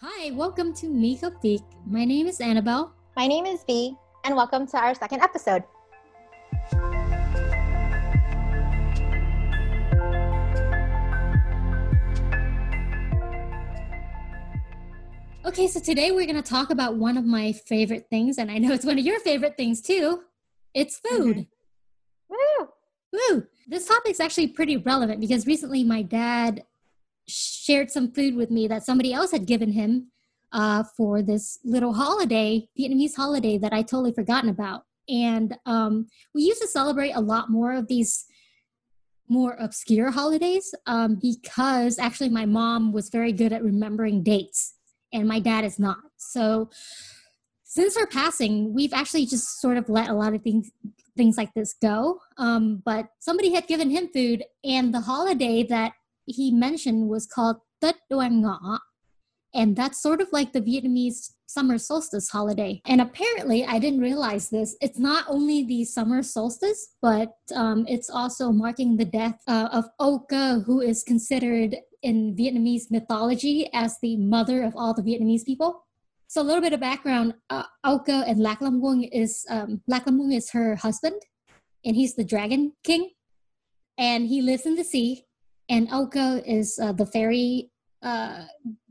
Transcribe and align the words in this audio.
Hi, 0.00 0.30
welcome 0.30 0.72
to 0.74 0.88
Makeup 0.88 1.42
Week. 1.42 1.60
My 1.84 2.04
name 2.04 2.28
is 2.28 2.40
Annabelle. 2.40 2.94
My 3.16 3.26
name 3.26 3.46
is 3.46 3.64
V, 3.64 3.96
and 4.22 4.36
welcome 4.36 4.64
to 4.68 4.78
our 4.78 4.94
second 4.94 5.22
episode. 5.22 5.64
Okay, 15.44 15.66
so 15.66 15.80
today 15.80 16.12
we're 16.12 16.26
going 16.26 16.40
to 16.40 16.42
talk 16.42 16.70
about 16.70 16.94
one 16.94 17.16
of 17.18 17.24
my 17.24 17.50
favorite 17.50 18.06
things, 18.08 18.38
and 18.38 18.52
I 18.52 18.58
know 18.58 18.72
it's 18.72 18.86
one 18.86 19.00
of 19.00 19.04
your 19.04 19.18
favorite 19.18 19.56
things 19.56 19.80
too. 19.80 20.20
It's 20.74 21.00
food. 21.00 21.38
Mm-hmm. 22.30 22.60
Woo! 22.60 22.68
Woo! 23.12 23.46
This 23.66 23.88
topic 23.88 24.12
is 24.12 24.20
actually 24.20 24.46
pretty 24.46 24.76
relevant 24.76 25.18
because 25.18 25.44
recently 25.44 25.82
my 25.82 26.02
dad 26.02 26.62
shared 27.28 27.90
some 27.90 28.12
food 28.12 28.34
with 28.34 28.50
me 28.50 28.66
that 28.68 28.84
somebody 28.84 29.12
else 29.12 29.30
had 29.30 29.46
given 29.46 29.72
him 29.72 30.10
uh, 30.52 30.82
for 30.96 31.22
this 31.22 31.58
little 31.64 31.92
holiday, 31.92 32.68
Vietnamese 32.78 33.16
holiday 33.16 33.58
that 33.58 33.72
I 33.72 33.82
totally 33.82 34.12
forgotten 34.12 34.48
about. 34.48 34.82
And 35.08 35.56
um, 35.66 36.06
we 36.34 36.42
used 36.42 36.60
to 36.62 36.68
celebrate 36.68 37.12
a 37.12 37.20
lot 37.20 37.50
more 37.50 37.72
of 37.72 37.88
these 37.88 38.24
more 39.28 39.56
obscure 39.58 40.10
holidays 40.10 40.74
um, 40.86 41.18
because 41.20 41.98
actually 41.98 42.30
my 42.30 42.46
mom 42.46 42.92
was 42.92 43.10
very 43.10 43.32
good 43.32 43.52
at 43.52 43.62
remembering 43.62 44.22
dates 44.22 44.74
and 45.12 45.28
my 45.28 45.38
dad 45.38 45.64
is 45.64 45.78
not. 45.78 45.98
So 46.16 46.70
since 47.62 47.98
her 47.98 48.06
passing, 48.06 48.72
we've 48.72 48.94
actually 48.94 49.26
just 49.26 49.60
sort 49.60 49.76
of 49.76 49.88
let 49.88 50.08
a 50.08 50.14
lot 50.14 50.34
of 50.34 50.42
things 50.42 50.70
things 51.16 51.36
like 51.36 51.52
this 51.52 51.74
go. 51.82 52.20
Um, 52.38 52.80
but 52.84 53.08
somebody 53.18 53.52
had 53.52 53.66
given 53.66 53.90
him 53.90 54.08
food, 54.08 54.44
and 54.64 54.94
the 54.94 55.00
holiday 55.00 55.64
that 55.64 55.92
he 56.28 56.52
mentioned 56.52 57.08
was 57.08 57.26
called 57.26 57.56
Tết 57.80 57.96
Đoan 58.10 58.42
Ngọ, 58.42 58.78
and 59.54 59.76
that's 59.76 60.02
sort 60.02 60.20
of 60.20 60.28
like 60.32 60.52
the 60.52 60.60
Vietnamese 60.60 61.32
summer 61.46 61.78
solstice 61.78 62.28
holiday. 62.28 62.80
And 62.86 63.00
apparently, 63.00 63.64
I 63.64 63.78
didn't 63.78 64.00
realize 64.00 64.50
this. 64.50 64.76
It's 64.80 64.98
not 64.98 65.24
only 65.28 65.64
the 65.64 65.84
summer 65.84 66.22
solstice, 66.22 66.94
but 67.00 67.32
um, 67.54 67.86
it's 67.88 68.10
also 68.10 68.52
marking 68.52 68.96
the 68.96 69.06
death 69.06 69.40
uh, 69.48 69.68
of 69.72 69.86
Cơ, 69.98 70.64
who 70.64 70.80
is 70.80 71.02
considered 71.02 71.76
in 72.02 72.36
Vietnamese 72.36 72.90
mythology 72.90 73.70
as 73.72 73.98
the 74.00 74.16
mother 74.16 74.62
of 74.62 74.76
all 74.76 74.94
the 74.94 75.02
Vietnamese 75.02 75.44
people. 75.44 75.86
So 76.28 76.42
a 76.42 76.44
little 76.44 76.60
bit 76.60 76.74
of 76.74 76.80
background: 76.80 77.34
uh, 77.48 77.64
Cơ 77.84 78.24
and 78.26 78.38
Lac 78.38 78.60
Lam 78.60 78.80
Vuong 78.80 79.08
is 79.10 79.46
um, 79.48 79.80
Lac 79.86 80.06
Lam 80.06 80.20
Vuong 80.20 80.34
is 80.36 80.50
her 80.50 80.76
husband, 80.76 81.22
and 81.84 81.96
he's 81.96 82.14
the 82.14 82.24
dragon 82.24 82.72
king, 82.84 83.10
and 83.96 84.26
he 84.26 84.42
lives 84.42 84.66
in 84.66 84.74
the 84.74 84.84
sea. 84.84 85.24
And 85.68 85.88
Cơ 85.88 86.42
is 86.46 86.78
uh, 86.82 86.92
the 86.92 87.06
fairy 87.06 87.70
uh, 88.02 88.44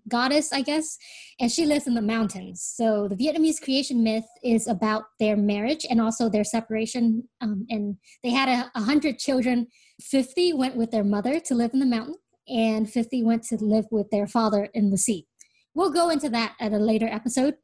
goddess, 0.08 0.54
I 0.54 0.62
guess, 0.62 0.98
and 1.40 1.52
she 1.52 1.66
lives 1.66 1.88
in 1.88 1.94
the 1.94 2.02
mountains. 2.02 2.64
So 2.64 3.08
the 3.08 3.16
Vietnamese 3.16 3.62
creation 3.62 4.04
myth 4.04 4.26
is 4.44 4.68
about 4.68 5.04
their 5.20 5.36
marriage 5.36 5.86
and 5.90 6.00
also 6.00 6.30
their 6.30 6.44
separation. 6.44 7.28
Um, 7.42 7.66
and 7.70 7.98
they 8.24 8.30
had 8.30 8.48
a, 8.48 8.72
a 8.76 8.82
hundred 8.84 9.18
children. 9.20 9.68
Fifty 10.02 10.54
went 10.54 10.76
with 10.76 10.92
their 10.92 11.04
mother 11.04 11.40
to 11.42 11.56
live 11.56 11.74
in 11.74 11.80
the 11.80 11.86
mountain, 11.86 12.16
and 12.48 12.90
fifty 12.90 13.24
went 13.24 13.44
to 13.44 13.56
live 13.58 13.86
with 13.92 14.10
their 14.12 14.28
father 14.28 14.70
in 14.74 14.92
the 14.92 14.98
sea. 14.98 15.26
We'll 15.74 15.92
go 15.92 16.10
into 16.10 16.30
that 16.30 16.56
at 16.60 16.74
a 16.74 16.78
later 16.78 17.08
episode 17.08 17.56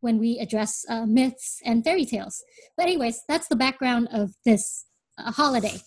when 0.00 0.18
we 0.18 0.38
address 0.38 0.84
uh, 0.88 1.06
myths 1.06 1.60
and 1.64 1.84
fairy 1.84 2.06
tales. 2.06 2.42
But 2.76 2.84
anyways, 2.84 3.22
that's 3.28 3.48
the 3.48 3.56
background 3.56 4.08
of 4.12 4.30
this 4.44 4.86
uh, 5.18 5.32
holiday. 5.32 5.80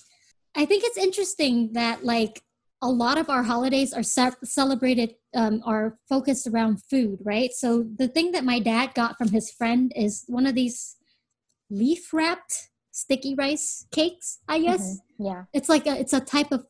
I 0.56 0.66
think 0.66 0.84
it's 0.84 0.98
interesting 0.98 1.74
that 1.74 2.04
like 2.04 2.44
a 2.84 2.92
lot 3.04 3.18
of 3.18 3.30
our 3.30 3.44
holidays 3.44 3.94
are 3.94 4.04
ce- 4.04 4.38
celebrated 4.44 5.10
um, 5.42 5.62
are 5.66 5.98
focused 6.10 6.46
around 6.48 6.84
food, 6.92 7.18
right? 7.24 7.52
So 7.54 7.86
the 8.02 8.08
thing 8.16 8.32
that 8.34 8.44
my 8.44 8.60
dad 8.60 8.94
got 8.94 9.18
from 9.18 9.30
his 9.30 9.50
friend 9.60 9.92
is 9.96 10.24
one 10.28 10.46
of 10.46 10.54
these 10.56 10.96
leaf 11.70 12.14
wrapped 12.14 12.70
sticky 12.92 13.34
rice 13.36 13.88
cakes. 13.92 14.40
I 14.48 14.60
guess 14.60 14.84
Mm-hmm. 14.84 15.26
Yeah. 15.26 15.44
it's 15.54 15.70
like 15.70 15.86
a, 15.88 15.94
it's 16.00 16.14
a 16.14 16.20
type 16.20 16.52
of. 16.52 16.66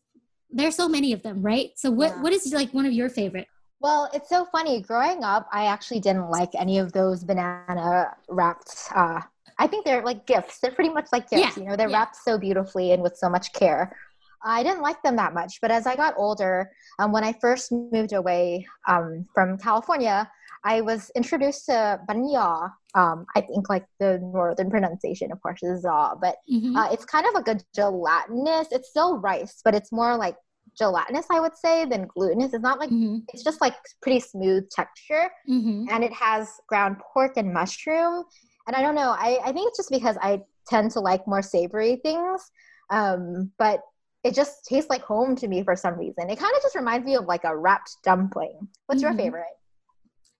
There's 0.50 0.76
so 0.76 0.88
many 0.88 1.14
of 1.14 1.24
them, 1.24 1.42
right? 1.42 1.72
So 1.76 1.90
what 1.90 2.12
Yeah. 2.12 2.22
what 2.22 2.32
is 2.34 2.54
like 2.54 2.72
one 2.74 2.86
of 2.86 2.94
your 2.94 3.10
favorite? 3.10 3.48
Well, 3.82 4.10
it's 4.14 4.30
so 4.30 4.46
funny. 4.52 4.82
Growing 4.82 5.24
up, 5.24 5.48
I 5.52 5.66
actually 5.66 6.00
didn't 6.00 6.30
like 6.30 6.52
any 6.56 6.78
of 6.78 6.94
those 6.94 7.24
banana 7.24 8.14
wrapped. 8.30 8.72
Uh, 8.96 9.20
I 9.60 9.68
think 9.68 9.84
they're 9.86 10.06
like 10.06 10.26
gifts. 10.26 10.60
They're 10.60 10.72
pretty 10.72 10.94
much 10.94 11.08
like 11.12 11.30
gifts. 11.30 11.58
Yeah, 11.58 11.64
You 11.64 11.70
know, 11.70 11.76
they're 11.76 11.90
yeah. 11.90 11.98
wrapped 12.00 12.16
so 12.18 12.38
beautifully 12.38 12.92
and 12.94 13.02
with 13.04 13.18
so 13.18 13.28
much 13.30 13.52
care. 13.54 13.96
I 14.44 14.64
didn't 14.64 14.82
like 14.82 15.02
them 15.04 15.16
that 15.18 15.34
much. 15.34 15.60
But 15.62 15.72
as 15.72 15.88
I 15.88 15.96
got 15.96 16.14
older, 16.18 16.70
um, 17.00 17.12
when 17.12 17.24
I 17.24 17.34
first 17.42 17.72
moved 17.72 18.14
away 18.14 18.68
um, 18.88 19.26
from 19.34 19.58
California, 19.58 20.30
I 20.64 20.82
was 20.82 21.12
introduced 21.16 21.66
to 21.68 22.00
giò. 22.10 22.72
Um, 22.96 23.26
I 23.36 23.42
think 23.42 23.70
like 23.70 23.86
the 24.00 24.20
northern 24.20 24.70
pronunciation, 24.70 25.32
of 25.32 25.42
course, 25.42 25.62
is 25.64 25.84
giò, 25.84 26.20
but 26.20 26.36
Mhm. 26.52 26.76
uh, 26.76 26.90
it's 26.92 27.06
kind 27.06 27.26
of 27.26 27.34
like 27.34 27.48
a 27.48 27.60
gelatinous. 27.76 28.68
It's 28.72 28.90
still 28.90 29.18
rice, 29.18 29.62
but 29.64 29.76
it's 29.76 29.92
more 29.92 30.16
like 30.18 30.36
gelatinous, 30.78 31.26
I 31.30 31.40
would 31.40 31.56
say, 31.58 31.86
than 31.86 32.08
glutinous. 32.08 32.54
It's 32.54 32.64
not 32.64 32.80
like 32.80 32.90
Mhm. 32.90 33.24
it's 33.34 33.44
just 33.44 33.62
like 33.62 33.76
pretty 34.02 34.20
smooth 34.20 34.70
texture, 34.70 35.30
Mhm. 35.50 35.88
and 35.90 36.04
it 36.04 36.14
has 36.14 36.50
ground 36.68 36.98
pork 37.14 37.38
and 37.38 37.54
mushroom. 37.54 38.24
And 38.68 38.76
I 38.76 38.82
don't 38.82 38.96
know. 38.96 39.12
I, 39.12 39.40
I 39.44 39.52
think 39.52 39.68
it's 39.68 39.78
just 39.78 39.92
because 39.92 40.18
I 40.22 40.42
tend 40.68 40.92
to 40.92 41.02
like 41.02 41.28
more 41.28 41.42
savory 41.42 41.98
things, 41.98 42.50
um, 42.90 43.52
but 43.58 43.82
it 44.24 44.34
just 44.34 44.66
tastes 44.66 44.90
like 44.90 45.02
home 45.04 45.36
to 45.36 45.48
me 45.48 45.64
for 45.64 45.76
some 45.76 45.96
reason. 46.00 46.30
It 46.30 46.40
kind 46.40 46.56
of 46.56 46.62
just 46.62 46.76
reminds 46.76 47.06
me 47.06 47.16
of 47.16 47.26
like 47.26 47.44
a 47.44 47.56
wrapped 47.56 47.98
dumpling. 48.04 48.68
What's 48.88 49.02
Mhm. 49.02 49.08
your 49.08 49.14
favorite? 49.16 49.56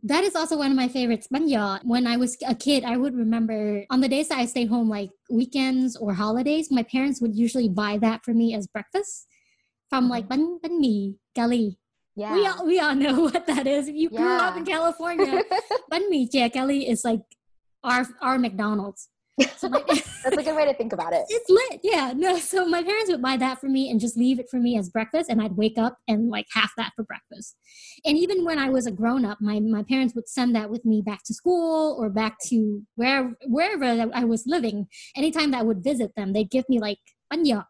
That 0.06 0.24
is 0.26 0.36
also 0.36 0.58
one 0.58 0.70
of 0.72 0.76
my 0.78 0.90
favorites. 0.90 1.28
When 1.32 2.08
I 2.08 2.18
was 2.18 2.36
a 2.46 2.56
kid, 2.56 2.84
I 2.84 2.98
would 2.98 3.16
remember 3.16 3.86
on 3.90 4.02
the 4.02 4.10
days 4.10 4.28
that 4.28 4.38
I 4.38 4.46
stayed 4.46 4.68
home, 4.68 4.90
like 4.90 5.12
weekends 5.30 5.96
or 5.96 6.14
holidays, 6.14 6.70
my 6.72 6.84
parents 6.84 7.22
would 7.22 7.36
usually 7.36 7.70
buy 7.70 7.98
that 8.00 8.24
for 8.26 8.34
me 8.34 8.54
as 8.54 8.68
breakfast 8.68 9.28
from 9.90 10.10
like 10.10 10.28
bánh, 10.28 10.60
bánh 10.62 10.80
mì, 10.82 11.16
gali. 11.38 11.78
Yeah. 12.16 12.34
We 12.36 12.46
all 12.48 12.66
we 12.66 12.80
all 12.80 12.96
know 12.96 13.16
what 13.32 13.48
that 13.48 13.66
is. 13.66 13.88
If 13.88 13.96
you 13.96 14.10
grew 14.10 14.38
up 14.38 14.58
in 14.58 14.66
California, 14.66 15.42
bánh 15.90 16.10
mì 16.10 16.28
chè 16.30 16.50
gali 16.52 16.86
is 16.88 17.04
like 17.06 17.22
our 17.84 18.06
our 18.22 18.38
McDonald's. 18.38 19.08
So 19.58 19.68
my, 19.70 19.82
That's 19.88 20.38
a 20.38 20.44
good 20.44 20.56
way 20.56 20.66
to 20.66 20.74
think 20.76 20.94
about 20.94 21.12
it. 21.14 21.26
it's 21.30 21.50
lit. 21.50 21.80
Yeah. 21.84 22.14
No, 22.16 22.38
so 22.38 22.68
my 22.68 22.84
parents 22.84 23.10
would 23.10 23.22
buy 23.22 23.36
that 23.38 23.60
for 23.60 23.68
me 23.68 23.90
and 23.90 24.00
just 24.00 24.16
leave 24.16 24.40
it 24.40 24.48
for 24.50 24.58
me 24.60 24.78
as 24.78 24.90
breakfast 24.90 25.30
and 25.30 25.42
I'd 25.42 25.58
wake 25.58 25.78
up 25.78 25.98
and 26.08 26.30
like 26.30 26.46
half 26.54 26.72
that 26.78 26.92
for 26.96 27.04
breakfast. 27.04 27.56
And 28.06 28.18
even 28.18 28.46
when 28.46 28.60
I 28.60 28.70
was 28.70 28.86
a 28.86 28.92
grown 28.92 29.26
up, 29.26 29.40
my, 29.42 29.60
my 29.60 29.82
parents 29.84 30.14
would 30.16 30.30
send 30.30 30.56
that 30.56 30.70
with 30.70 30.86
me 30.86 31.02
back 31.02 31.24
to 31.26 31.34
school 31.34 31.98
or 32.00 32.10
back 32.10 32.38
to 32.50 32.84
where 32.96 33.34
wherever 33.48 33.96
that 33.96 34.10
I 34.14 34.24
was 34.26 34.44
living. 34.46 34.88
Anytime 35.18 35.52
that 35.52 35.62
I 35.62 35.64
would 35.64 35.84
visit 35.84 36.12
them, 36.16 36.34
they'd 36.34 36.50
give 36.52 36.70
me 36.70 36.80
like 36.80 37.00
giò. 37.34 37.66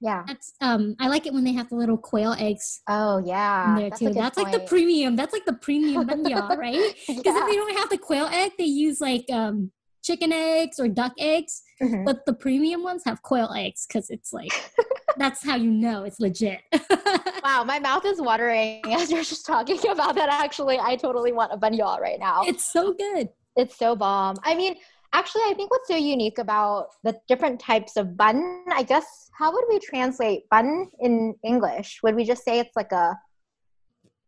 Yeah. 0.00 0.22
That's 0.26 0.52
um 0.60 0.94
I 1.00 1.08
like 1.08 1.26
it 1.26 1.32
when 1.32 1.44
they 1.44 1.52
have 1.52 1.68
the 1.68 1.76
little 1.76 1.96
quail 1.98 2.34
eggs 2.38 2.80
Oh 2.88 3.18
in 3.18 3.26
yeah. 3.26 3.74
there 3.76 3.90
That's 3.90 4.00
too. 4.00 4.10
That's 4.14 4.36
like 4.38 4.52
the 4.52 4.60
premium. 4.60 5.16
That's 5.16 5.32
like 5.32 5.44
the 5.46 5.52
premium 5.54 6.06
giò, 6.06 6.56
right? 6.56 6.94
Because 7.08 7.24
Yeah. 7.24 7.40
if 7.40 7.46
they 7.48 7.56
don't 7.56 7.76
have 7.78 7.88
the 7.90 7.98
quail 7.98 8.26
egg, 8.26 8.52
they 8.58 8.64
use 8.64 9.00
like 9.00 9.24
um 9.32 9.72
chicken 10.02 10.32
eggs 10.32 10.78
or 10.80 10.88
duck 10.88 11.12
eggs 11.18 11.62
Mhm. 11.80 12.04
but 12.04 12.24
the 12.26 12.32
premium 12.34 12.82
ones 12.84 13.02
have 13.04 13.22
quail 13.22 13.52
eggs 13.56 13.86
because 13.86 14.08
it's 14.10 14.32
like 14.32 14.52
that's 15.16 15.44
how 15.44 15.56
you 15.56 15.70
know 15.70 16.04
it's 16.04 16.20
legit. 16.20 16.60
Wow, 17.44 17.64
my 17.64 17.80
mouth 17.80 18.04
is 18.06 18.20
watering 18.20 18.82
as 18.92 19.10
you're 19.10 19.24
just 19.24 19.44
talking 19.44 19.78
about 19.90 20.14
that. 20.14 20.28
Actually, 20.30 20.78
I 20.78 20.94
totally 20.96 21.32
want 21.32 21.52
a 21.52 21.56
banya 21.56 21.98
right 22.00 22.18
now. 22.20 22.42
it's 22.46 22.64
so 22.72 22.92
good. 22.92 23.28
It's 23.56 23.76
so 23.76 23.96
bomb. 23.96 24.36
I 24.44 24.54
mean, 24.54 24.76
actually, 25.12 25.42
I 25.50 25.54
think 25.54 25.70
what's 25.72 25.88
so 25.88 25.96
unique 25.96 26.38
about 26.38 26.86
the 27.02 27.18
different 27.28 27.58
types 27.60 27.96
of 27.96 28.16
bun, 28.16 28.62
I 28.72 28.84
guess, 28.84 29.28
how 29.36 29.52
would 29.52 29.64
we 29.68 29.80
translate 29.80 30.48
bun 30.50 30.86
in 31.00 31.34
English? 31.44 31.98
Would 32.04 32.14
we 32.14 32.24
just 32.24 32.44
say 32.44 32.60
it's 32.60 32.76
like 32.76 32.92
a, 32.92 33.18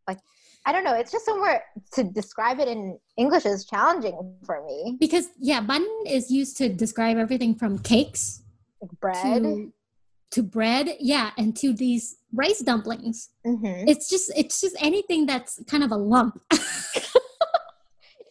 like, 0.09 0.19
I 0.67 0.73
don't 0.73 0.85
know. 0.85 0.95
It's 0.95 1.13
just 1.13 1.25
somewhere 1.27 1.63
to 1.93 2.05
describe 2.05 2.59
it 2.59 2.69
in 2.69 2.99
English 3.17 3.45
is 3.47 3.65
challenging 3.67 4.35
for 4.47 4.65
me. 4.65 4.97
Because 4.99 5.29
yeah, 5.39 5.61
bun 5.61 5.85
is 6.07 6.31
used 6.31 6.57
to 6.59 6.69
describe 6.69 7.19
everything 7.19 7.55
from 7.55 7.79
cakes 7.79 8.43
Like 8.81 8.91
bread. 9.01 9.43
to 9.43 9.73
to 10.31 10.43
bread, 10.43 10.97
yeah, 10.99 11.31
and 11.39 11.55
to 11.59 11.73
these 11.73 12.17
rice 12.33 12.61
dumplings. 12.61 13.29
hmm 13.45 13.85
It's 13.87 14.09
just 14.09 14.33
it's 14.37 14.61
just 14.61 14.75
anything 14.81 15.27
that's 15.27 15.61
kind 15.67 15.85
of 15.85 15.91
a 15.93 15.97
lump. 15.97 16.41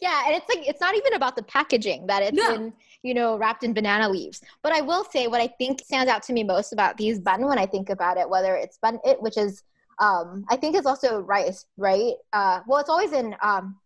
Yeah, 0.02 0.22
and 0.26 0.36
it's 0.36 0.46
like 0.54 0.68
it's 0.68 0.82
not 0.82 0.94
even 0.94 1.14
about 1.14 1.34
the 1.34 1.42
packaging 1.44 2.06
that 2.08 2.22
it's 2.22 2.36
No. 2.36 2.54
in, 2.54 2.74
you 3.02 3.14
know, 3.14 3.38
wrapped 3.38 3.64
in 3.64 3.72
banana 3.72 4.06
leaves. 4.10 4.42
But 4.62 4.72
I 4.72 4.82
will 4.82 5.04
say 5.10 5.28
what 5.28 5.40
I 5.40 5.46
think 5.46 5.80
stands 5.80 6.10
out 6.10 6.22
to 6.24 6.34
me 6.34 6.44
most 6.44 6.74
about 6.74 6.98
these 6.98 7.18
bun 7.20 7.46
when 7.46 7.58
I 7.58 7.64
think 7.64 7.88
about 7.88 8.18
it, 8.18 8.28
whether 8.28 8.54
it's 8.54 8.76
bánh 8.82 8.98
ít, 9.06 9.22
which 9.22 9.38
is 9.38 9.62
um, 10.00 10.44
I 10.48 10.56
think 10.56 10.76
it's 10.76 10.86
also 10.86 11.20
rice, 11.20 11.66
right? 11.76 12.14
Uh, 12.32 12.60
well, 12.66 12.80
it's 12.80 12.90
always 12.90 13.12
in 13.12 13.34
um, 13.42 13.76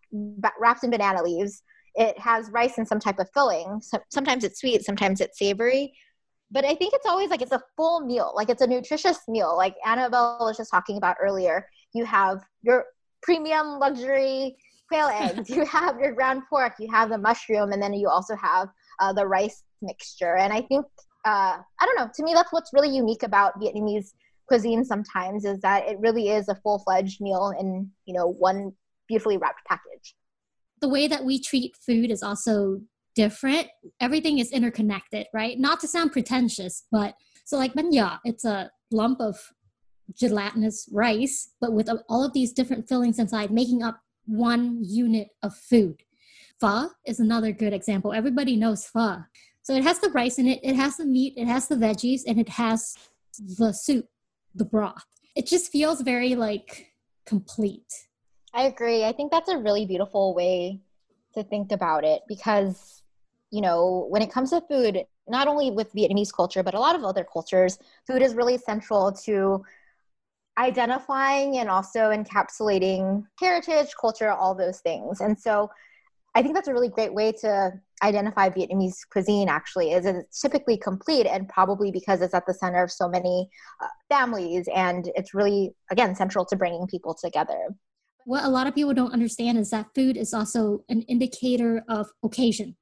wrapped 0.60 0.84
in 0.84 0.90
banana 0.90 1.22
leaves. 1.22 1.62
It 1.94 2.18
has 2.18 2.50
rice 2.50 2.78
and 2.78 2.86
some 2.86 3.00
type 3.00 3.18
of 3.18 3.28
filling. 3.34 3.80
So, 3.82 3.98
sometimes 4.10 4.44
it's 4.44 4.60
sweet, 4.60 4.84
sometimes 4.84 5.20
it's 5.20 5.38
savory. 5.38 5.92
But 6.50 6.64
I 6.64 6.74
think 6.74 6.94
it's 6.94 7.06
always 7.06 7.28
like 7.28 7.42
it's 7.42 7.52
a 7.52 7.62
full 7.76 8.00
meal, 8.00 8.32
like 8.34 8.48
it's 8.48 8.62
a 8.62 8.66
nutritious 8.66 9.20
meal. 9.28 9.54
Like 9.56 9.74
Annabelle 9.84 10.38
was 10.40 10.56
just 10.56 10.70
talking 10.70 10.96
about 10.96 11.16
earlier. 11.20 11.66
You 11.92 12.06
have 12.06 12.42
your 12.62 12.86
premium 13.22 13.78
luxury 13.78 14.56
quail 14.88 15.08
eggs, 15.08 15.50
you 15.54 15.64
have 15.66 16.00
your 16.00 16.12
ground 16.12 16.42
pork, 16.48 16.74
you 16.78 16.90
have 16.90 17.10
the 17.10 17.18
mushroom, 17.18 17.72
and 17.72 17.82
then 17.82 17.92
you 17.92 18.08
also 18.08 18.34
have 18.36 18.68
uh, 19.00 19.12
the 19.12 19.26
rice 19.26 19.62
mixture. 19.82 20.36
And 20.36 20.52
I 20.52 20.62
think, 20.62 20.86
uh, 21.24 21.58
I 21.80 21.84
don't 21.84 21.98
know, 21.98 22.10
to 22.14 22.22
me, 22.22 22.32
that's 22.32 22.52
what's 22.52 22.72
really 22.72 22.94
unique 22.94 23.22
about 23.22 23.60
Vietnamese 23.60 24.12
cuisine 24.48 24.84
sometimes 24.84 25.44
is 25.44 25.60
that 25.60 25.86
it 25.86 25.98
really 26.00 26.30
is 26.30 26.48
a 26.48 26.54
full 26.56 26.80
fledged 26.80 27.20
meal 27.20 27.52
in, 27.58 27.90
you 28.06 28.14
know, 28.14 28.26
one 28.26 28.72
beautifully 29.06 29.36
wrapped 29.36 29.64
package. 29.66 30.16
The 30.80 30.88
way 30.88 31.06
that 31.08 31.24
we 31.24 31.40
treat 31.40 31.76
food 31.76 32.10
is 32.10 32.22
also 32.22 32.80
different. 33.14 33.68
Everything 34.00 34.38
is 34.38 34.50
interconnected, 34.50 35.26
right? 35.34 35.58
Not 35.58 35.80
to 35.80 35.88
sound 35.88 36.12
pretentious, 36.12 36.84
but 36.90 37.14
so 37.44 37.56
like 37.56 37.74
bánh 37.74 38.18
it's 38.24 38.44
a 38.44 38.70
lump 38.90 39.20
of 39.20 39.52
gelatinous 40.14 40.88
rice, 40.92 41.50
but 41.60 41.72
with 41.72 41.88
all 42.08 42.24
of 42.24 42.32
these 42.32 42.52
different 42.52 42.88
fillings 42.88 43.18
inside, 43.18 43.50
making 43.50 43.82
up 43.82 44.00
one 44.26 44.78
unit 44.82 45.28
of 45.42 45.54
food. 45.56 46.02
Pho 46.60 46.90
is 47.06 47.20
another 47.20 47.52
good 47.52 47.72
example. 47.72 48.12
Everybody 48.12 48.56
knows 48.56 48.86
pho. 48.86 49.24
So 49.62 49.74
it 49.74 49.82
has 49.82 49.98
the 49.98 50.10
rice 50.10 50.38
in 50.38 50.46
it, 50.46 50.60
it 50.62 50.76
has 50.76 50.96
the 50.96 51.04
meat, 51.04 51.34
it 51.36 51.46
has 51.46 51.68
the 51.68 51.76
veggies, 51.76 52.22
and 52.26 52.38
it 52.38 52.48
has 52.48 52.94
the 53.38 53.72
soup, 53.72 54.06
the 54.58 54.64
broth. 54.64 55.06
It 55.34 55.46
just 55.46 55.70
feels 55.72 56.00
very 56.00 56.34
like 56.34 56.92
complete. 57.26 57.92
I 58.54 58.62
agree. 58.62 59.04
I 59.04 59.12
think 59.12 59.30
that's 59.30 59.48
a 59.48 59.58
really 59.58 59.86
beautiful 59.86 60.34
way 60.34 60.80
to 61.34 61.42
think 61.42 61.70
about 61.72 62.04
it 62.04 62.22
because, 62.26 63.02
you 63.50 63.60
know, 63.60 64.06
when 64.08 64.22
it 64.22 64.32
comes 64.32 64.50
to 64.50 64.60
food, 64.62 65.04
not 65.28 65.46
only 65.46 65.70
with 65.70 65.92
Vietnamese 65.92 66.32
culture, 66.34 66.62
but 66.62 66.74
a 66.74 66.80
lot 66.80 66.96
of 66.96 67.04
other 67.04 67.24
cultures, 67.30 67.78
food 68.06 68.22
is 68.22 68.34
really 68.34 68.58
central 68.58 69.12
to 69.12 69.62
identifying 70.58 71.58
and 71.58 71.68
also 71.68 72.10
encapsulating 72.10 73.24
heritage, 73.38 73.88
culture, 74.00 74.30
all 74.30 74.54
those 74.54 74.80
things. 74.80 75.20
And 75.20 75.38
so 75.38 75.70
I 76.34 76.42
think 76.42 76.54
that's 76.54 76.68
a 76.68 76.72
really 76.72 76.88
great 76.88 77.14
way 77.14 77.32
to 77.32 77.72
identify 78.02 78.48
Vietnamese 78.48 78.96
cuisine 79.10 79.48
actually 79.48 79.92
is 79.92 80.06
it's 80.06 80.40
typically 80.40 80.76
complete 80.76 81.26
and 81.26 81.48
probably 81.48 81.90
because 81.90 82.20
it's 82.20 82.34
at 82.34 82.46
the 82.46 82.54
center 82.54 82.82
of 82.82 82.90
so 82.90 83.08
many 83.08 83.48
uh, 83.82 83.86
families 84.08 84.68
and 84.74 85.10
it's 85.14 85.34
really 85.34 85.74
again 85.90 86.14
central 86.14 86.44
to 86.46 86.56
bringing 86.56 86.86
people 86.86 87.14
together. 87.14 87.68
What 88.24 88.44
a 88.44 88.48
lot 88.48 88.66
of 88.66 88.74
people 88.74 88.94
don't 88.94 89.12
understand 89.12 89.58
is 89.58 89.70
that 89.70 89.94
food 89.94 90.16
is 90.16 90.34
also 90.34 90.84
an 90.88 91.02
indicator 91.02 91.82
of 91.88 92.08
occasion. 92.22 92.76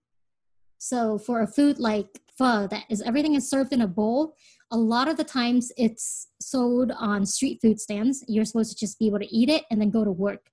So 0.78 1.18
for 1.18 1.40
a 1.40 1.46
food 1.46 1.78
like 1.78 2.08
pho 2.36 2.66
that 2.68 2.84
is 2.90 3.00
everything 3.02 3.34
is 3.34 3.48
served 3.48 3.72
in 3.72 3.80
a 3.80 3.88
bowl, 3.88 4.34
a 4.70 4.76
lot 4.76 5.08
of 5.08 5.16
the 5.16 5.24
times 5.24 5.72
it's 5.76 6.28
sold 6.40 6.92
on 6.98 7.24
street 7.24 7.60
food 7.62 7.80
stands. 7.80 8.24
You're 8.28 8.44
supposed 8.44 8.76
to 8.76 8.84
just 8.84 8.98
be 8.98 9.06
able 9.06 9.20
to 9.20 9.34
eat 9.34 9.48
it 9.48 9.64
and 9.70 9.80
then 9.80 9.90
go 9.90 10.04
to 10.04 10.10
work. 10.10 10.50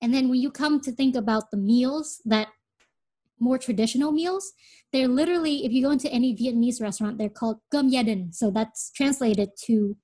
And 0.00 0.12
then 0.12 0.28
when 0.28 0.40
you 0.40 0.50
come 0.50 0.80
to 0.80 0.92
think 0.92 1.14
about 1.14 1.50
the 1.50 1.56
meals 1.56 2.20
that 2.24 2.48
more 3.42 3.58
traditional 3.58 4.12
meals, 4.12 4.52
they're 4.92 5.08
literally, 5.08 5.64
if 5.66 5.72
you 5.72 5.82
go 5.82 5.90
into 5.90 6.10
any 6.12 6.36
Vietnamese 6.36 6.80
restaurant, 6.80 7.18
they're 7.18 7.28
called 7.28 7.58
gia 7.72 8.04
đình. 8.04 8.32
So 8.32 8.50
that's 8.50 8.90
translated 8.92 9.50
to 9.66 9.96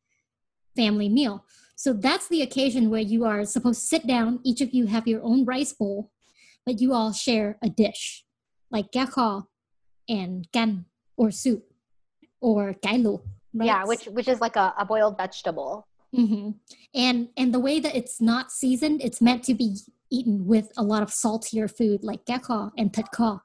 family 0.77 1.09
meal. 1.09 1.45
So 1.77 1.93
that's 1.93 2.29
the 2.29 2.43
occasion 2.43 2.91
where 2.91 3.01
you 3.01 3.25
are 3.25 3.45
supposed 3.45 3.81
to 3.81 3.87
sit 3.87 4.07
down, 4.07 4.41
each 4.45 4.61
of 4.61 4.71
you 4.73 4.87
have 4.87 5.07
your 5.07 5.23
own 5.23 5.45
rice 5.45 5.73
bowl, 5.73 6.11
but 6.67 6.81
you 6.81 6.93
all 6.93 7.13
share 7.13 7.59
a 7.63 7.69
dish 7.69 8.25
like 8.71 8.91
kho 8.93 9.45
and 10.09 10.49
canh 10.53 10.85
or 11.17 11.31
soup 11.31 11.65
or 12.41 12.75
luộc 12.83 13.23
right? 13.55 13.67
Yeah, 13.67 13.85
which 13.85 14.05
which 14.07 14.29
is 14.29 14.41
like 14.41 14.57
a, 14.57 14.75
a 14.79 14.85
boiled 14.85 15.17
vegetable. 15.17 15.87
Mm-hmm. 16.15 16.51
And 16.95 17.29
and 17.37 17.55
the 17.55 17.59
way 17.59 17.81
that 17.81 17.95
it's 17.95 18.21
not 18.21 18.51
seasoned, 18.51 19.03
it's 19.03 19.21
meant 19.21 19.43
to 19.45 19.55
be 19.55 19.77
eaten 20.11 20.47
with 20.47 20.73
a 20.77 20.83
lot 20.83 21.03
of 21.03 21.13
saltier 21.13 21.69
food 21.69 22.03
like 22.03 22.25
kho 22.25 22.71
and 22.77 22.93
kho. 22.93 23.41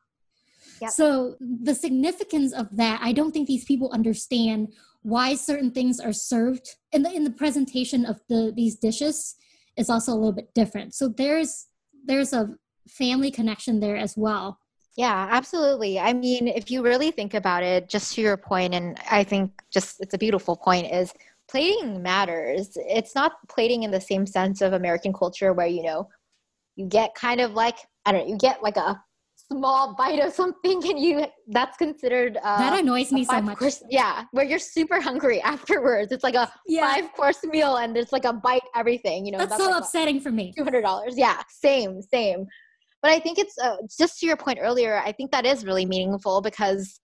Yep. 0.82 0.92
So 0.92 1.36
the 1.40 1.76
significance 1.76 2.54
of 2.54 2.76
that, 2.76 3.00
I 3.02 3.14
don't 3.14 3.32
think 3.32 3.48
these 3.48 3.66
people 3.66 3.92
understand 3.92 4.74
why 5.02 5.36
certain 5.36 5.72
things 5.72 6.00
are 6.00 6.14
served 6.14 6.76
in 6.92 7.04
the 7.04 7.12
in 7.12 7.24
the 7.24 7.32
presentation 7.32 8.06
of 8.06 8.22
the 8.30 8.52
these 8.56 8.76
dishes 8.76 9.36
is 9.78 9.90
also 9.90 10.14
a 10.14 10.16
little 10.16 10.34
bit 10.34 10.54
different. 10.54 10.94
So 10.94 11.08
there's 11.08 11.68
there's 12.06 12.34
a 12.34 12.56
family 12.88 13.32
connection 13.32 13.80
there 13.80 13.98
as 13.98 14.18
well. 14.18 14.60
Yeah, 14.96 15.28
absolutely. 15.32 16.00
I 16.00 16.14
mean, 16.14 16.48
if 16.48 16.70
you 16.70 16.84
really 16.84 17.12
think 17.12 17.34
about 17.34 17.64
it, 17.64 17.90
just 17.90 18.14
to 18.16 18.22
your 18.22 18.38
point, 18.38 18.76
and 18.76 18.98
I 19.10 19.24
think 19.24 19.52
just 19.72 20.00
it's 20.02 20.14
a 20.14 20.20
beautiful 20.20 20.56
point, 20.56 20.92
is 20.94 21.14
plating 21.50 22.02
matters. 22.04 22.78
It's 22.78 23.16
not 23.16 23.34
plating 23.48 23.84
in 23.84 23.92
the 23.92 24.02
same 24.02 24.28
sense 24.28 24.62
of 24.62 24.74
American 24.74 25.12
culture 25.12 25.52
where, 25.52 25.68
you 25.68 25.84
know, 25.84 26.10
you 26.76 26.88
get 26.88 27.16
kind 27.16 27.42
of 27.42 27.54
like, 27.54 27.78
I 28.06 28.12
don't 28.12 28.26
know, 28.28 28.34
you 28.34 28.38
get 28.38 28.64
like 28.64 28.78
a 28.78 29.02
small 29.52 29.94
bite 29.96 30.20
of 30.20 30.34
something 30.34 30.82
and 30.88 31.00
you 31.00 31.26
that's 31.50 31.78
considered 31.78 32.38
uh, 32.38 32.58
that 32.58 32.80
annoys 32.80 33.12
me 33.12 33.26
so 33.26 33.42
much. 33.42 33.58
course, 33.58 33.84
yeah 33.90 34.24
where 34.32 34.46
you're 34.46 34.58
super 34.58 35.02
hungry 35.02 35.42
afterwards. 35.54 36.12
It's 36.12 36.24
like 36.24 36.36
a 36.36 36.52
yeah. 36.66 36.94
five 36.94 37.14
course 37.14 37.44
meal 37.44 37.76
and 37.78 37.96
it's 37.98 38.12
like 38.12 38.26
a 38.26 38.34
bite 38.34 38.64
everything 38.76 39.26
you 39.26 39.32
know 39.32 39.40
that's, 39.40 39.52
that's 39.52 39.64
so 39.64 39.70
like 39.70 39.82
upsetting 39.82 40.20
for 40.20 40.32
me. 40.32 40.54
$200 40.58 41.14
yeah 41.16 41.42
same 41.50 42.02
same. 42.02 42.48
But 43.04 43.12
I 43.12 43.20
think 43.20 43.38
it's 43.38 43.58
uh, 43.60 43.76
just 44.00 44.20
to 44.22 44.26
your 44.26 44.38
point 44.38 44.60
earlier, 44.62 44.98
I 44.98 45.12
think 45.12 45.32
that 45.32 45.46
is 45.46 45.66
really 45.66 45.86
meaningful 45.86 46.42
because, 46.42 47.02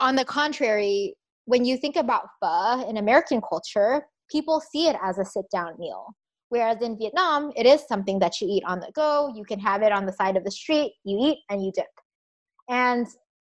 on 0.00 0.16
the 0.16 0.24
contrary, 0.24 1.14
when 1.44 1.66
you 1.66 1.76
think 1.76 1.96
about 1.96 2.28
pho 2.40 2.88
in 2.88 2.96
American 2.96 3.42
culture, 3.46 4.06
people 4.30 4.60
see 4.72 4.88
it 4.88 4.96
as 5.04 5.18
a 5.18 5.24
sit 5.24 5.44
down 5.52 5.74
meal. 5.78 6.14
Whereas 6.48 6.80
in 6.80 6.96
Vietnam, 6.96 7.52
it 7.56 7.66
is 7.66 7.86
something 7.88 8.18
that 8.20 8.40
you 8.40 8.48
eat 8.48 8.62
on 8.66 8.80
the 8.80 8.92
go. 8.94 9.32
You 9.34 9.44
can 9.44 9.58
have 9.58 9.82
it 9.82 9.92
on 9.92 10.06
the 10.06 10.12
side 10.12 10.36
of 10.36 10.44
the 10.44 10.50
street, 10.50 10.94
you 11.04 11.18
eat 11.20 11.38
and 11.50 11.64
you 11.64 11.72
dip. 11.74 11.86
And 12.68 13.06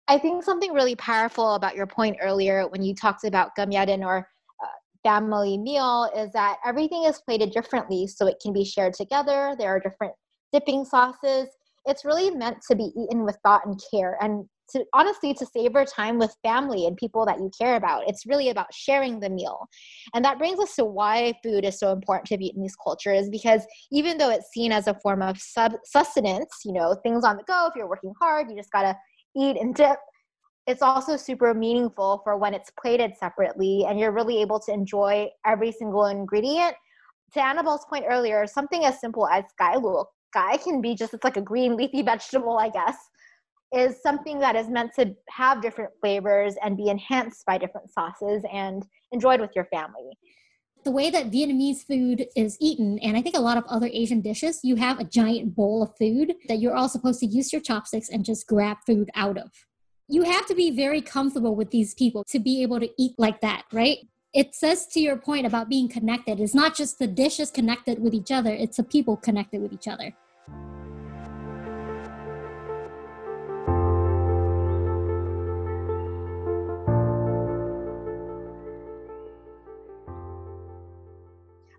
I 0.08 0.18
think 0.18 0.44
something 0.44 0.74
really 0.74 0.96
powerful 0.96 1.56
about 1.56 1.76
your 1.76 1.88
point 1.88 2.18
earlier 2.22 2.68
when 2.68 2.84
you 2.84 2.94
talked 2.94 3.24
about 3.24 3.52
gia 3.56 4.00
or 4.04 4.28
uh, 4.64 4.68
family 5.04 5.58
meal 5.58 6.10
is 6.16 6.32
that 6.34 6.58
everything 6.66 7.06
is 7.06 7.22
plated 7.22 7.52
differently 7.52 8.08
so 8.08 8.28
it 8.28 8.38
can 8.42 8.54
be 8.54 8.66
shared 8.66 8.94
together. 8.94 9.56
There 9.58 9.70
are 9.70 9.80
different 9.80 10.14
dipping 10.52 10.86
sauces. 10.86 11.48
It's 11.86 12.06
really 12.06 12.32
meant 12.32 12.58
to 12.70 12.76
be 12.76 12.92
eaten 12.98 13.24
with 13.24 13.38
thought 13.44 13.66
and 13.66 13.82
care 13.92 14.18
and 14.22 14.46
to 14.74 14.86
honestly 14.94 15.34
to 15.34 15.46
savor 15.46 15.86
time 15.86 16.18
with 16.20 16.36
family 16.44 16.86
and 16.86 16.98
people 16.98 17.26
that 17.26 17.40
you 17.40 17.50
care 17.58 17.76
about. 17.76 18.08
It's 18.08 18.26
really 18.26 18.50
about 18.50 18.74
sharing 18.74 19.20
the 19.20 19.30
meal. 19.30 19.68
And 20.14 20.24
that 20.26 20.38
brings 20.38 20.60
us 20.60 20.76
to 20.76 20.86
why 20.86 21.34
food 21.44 21.64
is 21.64 21.80
so 21.80 21.92
important 21.92 22.28
to 22.28 22.38
Vietnamese 22.38 22.74
culture 22.84 23.14
is 23.14 23.30
because 23.30 23.66
even 23.92 24.18
though 24.18 24.30
it's 24.30 24.52
seen 24.52 24.72
as 24.72 24.88
a 24.88 24.94
form 24.96 25.22
of 25.22 25.38
sub- 25.40 25.80
sustenance, 25.86 26.62
you 26.66 26.74
know, 26.74 26.96
things 27.04 27.24
on 27.24 27.38
the 27.38 27.44
go, 27.44 27.68
if 27.68 27.76
you're 27.76 27.90
working 27.90 28.14
hard, 28.20 28.50
you 28.50 28.56
just 28.56 28.72
got 28.72 28.84
to 28.84 28.96
eat 29.36 29.58
and 29.58 29.76
dip. 29.76 29.98
It's 30.66 30.82
also 30.82 31.18
super 31.18 31.54
meaningful 31.54 32.22
for 32.24 32.38
when 32.38 32.54
it's 32.54 32.72
plated 32.82 33.14
separately 33.20 33.86
and 33.88 34.00
you're 34.00 34.12
really 34.12 34.42
able 34.42 34.60
to 34.62 34.74
enjoy 34.74 35.30
every 35.46 35.72
single 35.72 36.06
ingredient 36.06 36.76
to 37.34 37.44
Annabelle's 37.44 37.86
point 37.90 38.06
earlier, 38.08 38.46
something 38.48 38.86
as 38.86 39.00
simple 39.00 39.28
as 39.28 39.44
cải 39.60 39.76
luộc 39.76 40.06
guy 40.34 40.58
can 40.58 40.82
be 40.82 40.96
just 40.96 41.14
it's 41.14 41.24
like 41.24 41.38
a 41.38 41.42
green 41.42 41.78
leafy 41.78 42.02
vegetable 42.12 42.58
i 42.58 42.70
guess 42.70 42.98
is 43.74 44.02
something 44.02 44.40
that 44.40 44.56
is 44.56 44.70
meant 44.70 44.92
to 44.96 45.16
have 45.30 45.62
different 45.62 45.92
flavors 46.00 46.56
and 46.64 46.78
be 46.78 46.90
enhanced 46.90 47.46
by 47.46 47.58
different 47.58 47.92
sauces 47.92 48.44
and 48.52 48.86
enjoyed 49.12 49.42
with 49.42 49.52
your 49.56 49.66
family 49.66 50.12
the 50.84 50.92
way 50.92 51.10
that 51.10 51.32
Vietnamese 51.32 51.86
food 51.86 52.28
is 52.36 52.58
eaten, 52.60 53.00
and 53.00 53.16
I 53.16 53.22
think 53.22 53.38
a 53.38 53.42
lot 53.42 53.58
of 53.58 53.64
other 53.66 53.90
Asian 53.92 54.22
dishes, 54.22 54.60
you 54.64 54.76
have 54.76 55.00
a 55.00 55.04
giant 55.04 55.56
bowl 55.56 55.82
of 55.82 55.96
food 55.98 56.34
that 56.48 56.60
you're 56.60 56.76
all 56.76 56.90
supposed 56.90 57.20
to 57.22 57.26
use 57.26 57.54
your 57.54 57.62
chopsticks 57.62 58.10
and 58.10 58.26
just 58.26 58.48
grab 58.48 58.78
food 58.86 59.10
out 59.16 59.38
of. 59.38 59.50
You 60.10 60.24
have 60.24 60.46
to 60.48 60.56
be 60.56 60.72
very 60.72 61.02
comfortable 61.02 61.56
with 61.56 61.72
these 61.72 61.94
people 61.94 62.24
to 62.26 62.40
be 62.40 62.62
able 62.62 62.80
to 62.80 62.90
eat 62.98 63.14
like 63.18 63.42
that, 63.42 63.64
right? 63.72 64.00
it 64.34 64.56
says 64.56 64.88
to 64.88 65.00
your 65.00 65.16
point 65.16 65.46
about 65.46 65.70
being 65.70 65.88
connected 65.88 66.40
it's 66.40 66.56
not 66.56 66.76
just 66.76 67.00
the 67.00 67.08
dishes 67.08 67.52
connected 67.52 68.02
with 68.02 68.14
each 68.14 68.32
other 68.32 68.52
it's 68.52 68.78
the 68.78 68.84
people 68.84 69.16
connected 69.16 69.62
with 69.62 69.72
each 69.72 69.88
other 69.88 70.14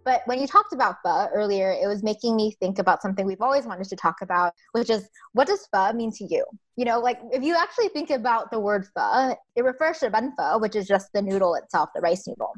But 0.04 0.23
when 0.26 0.38
you 0.38 0.46
talked 0.46 0.73
about 0.73 0.96
pho 1.02 1.28
earlier, 1.34 1.70
it 1.70 1.87
was 1.87 2.02
making 2.02 2.37
me 2.37 2.54
think 2.61 2.78
about 2.78 3.00
something 3.00 3.26
we've 3.26 3.40
always 3.40 3.64
wanted 3.64 3.88
to 3.88 3.96
talk 3.96 4.16
about, 4.20 4.52
which 4.73 4.90
is 4.90 5.08
what 5.32 5.46
does 5.46 5.66
pho 5.73 5.92
mean 5.92 6.12
to 6.12 6.25
you? 6.25 6.44
You 6.76 6.84
know, 6.84 7.00
like 7.00 7.18
if 7.32 7.42
you 7.42 7.56
actually 7.56 7.88
think 7.88 8.11
about 8.11 8.50
the 8.50 8.61
word 8.61 8.87
pho, 8.94 9.34
it 9.56 9.64
refers 9.64 9.99
to 10.00 10.11
bun 10.11 10.32
pho, 10.38 10.58
which 10.58 10.76
is 10.76 10.87
just 10.87 11.08
the 11.14 11.23
noodle 11.23 11.54
itself, 11.54 11.90
the 11.94 12.00
rice 12.00 12.26
noodle. 12.26 12.52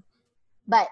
But 0.67 0.89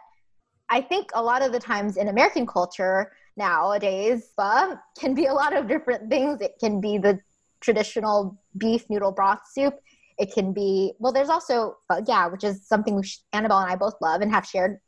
I 0.70 0.80
think 0.80 1.10
a 1.14 1.22
lot 1.22 1.42
of 1.42 1.52
the 1.52 1.58
times 1.58 1.96
in 1.96 2.08
American 2.08 2.46
culture 2.46 3.12
nowadays, 3.36 4.30
pho 4.36 4.76
can 4.98 5.14
be 5.14 5.26
a 5.26 5.34
lot 5.34 5.56
of 5.56 5.66
different 5.66 6.08
things. 6.08 6.40
It 6.40 6.54
can 6.60 6.80
be 6.80 6.98
the 6.98 7.18
traditional 7.60 8.38
beef 8.58 8.84
noodle 8.88 9.12
broth 9.12 9.40
soup. 9.52 9.74
It 10.18 10.32
can 10.32 10.52
be 10.52 10.94
well. 10.98 11.12
There's 11.12 11.28
also 11.28 11.76
yeah, 12.06 12.26
which 12.26 12.44
is 12.44 12.66
something 12.66 13.02
Annabelle 13.32 13.60
and 13.60 13.70
I 13.70 13.76
both 13.76 13.94
love 14.00 14.20
and 14.20 14.30
have 14.30 14.46
shared 14.46 14.78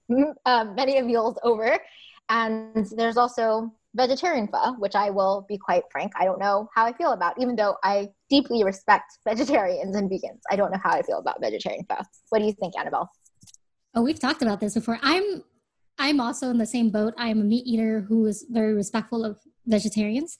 um, 0.47 0.75
many 0.75 0.99
of 0.99 1.07
meals 1.07 1.39
over. 1.43 1.79
And 2.29 2.87
there's 2.97 3.17
also 3.17 3.73
vegetarian 3.97 4.47
pho, 4.47 4.75
which 4.75 4.95
I 4.95 5.11
will 5.11 5.47
be 5.49 5.59
quite 5.59 5.85
frank, 5.91 6.13
I 6.19 6.25
don't 6.25 6.39
know 6.39 6.69
how 6.75 6.85
I 6.85 6.93
feel 6.93 7.13
about, 7.13 7.41
even 7.41 7.57
though 7.57 7.77
I 7.83 8.09
deeply 8.29 8.63
respect 8.63 9.19
vegetarians 9.27 9.97
and 9.97 10.11
vegans. 10.11 10.41
I 10.51 10.57
don't 10.57 10.71
know 10.71 10.79
how 10.83 10.91
I 10.91 11.03
feel 11.03 11.19
about 11.19 11.41
vegetarian 11.41 11.85
pho. 11.89 11.97
What 12.29 12.41
do 12.41 12.45
you 12.45 12.53
think, 12.53 12.75
Annabelle? 12.79 13.11
Oh, 13.95 14.03
we've 14.03 14.21
talked 14.21 14.43
about 14.43 14.61
this 14.61 14.75
before. 14.75 14.99
I'm 15.03 15.43
I'm 15.99 16.21
also 16.21 16.51
in 16.51 16.59
the 16.59 16.67
same 16.67 16.91
boat. 16.91 17.15
I 17.17 17.29
am 17.29 17.41
a 17.41 17.45
meat 17.45 17.67
eater 17.67 18.03
who 18.03 18.27
is 18.27 18.45
very 18.51 18.75
respectful 18.75 19.25
of 19.25 19.39
vegetarians. 19.65 20.37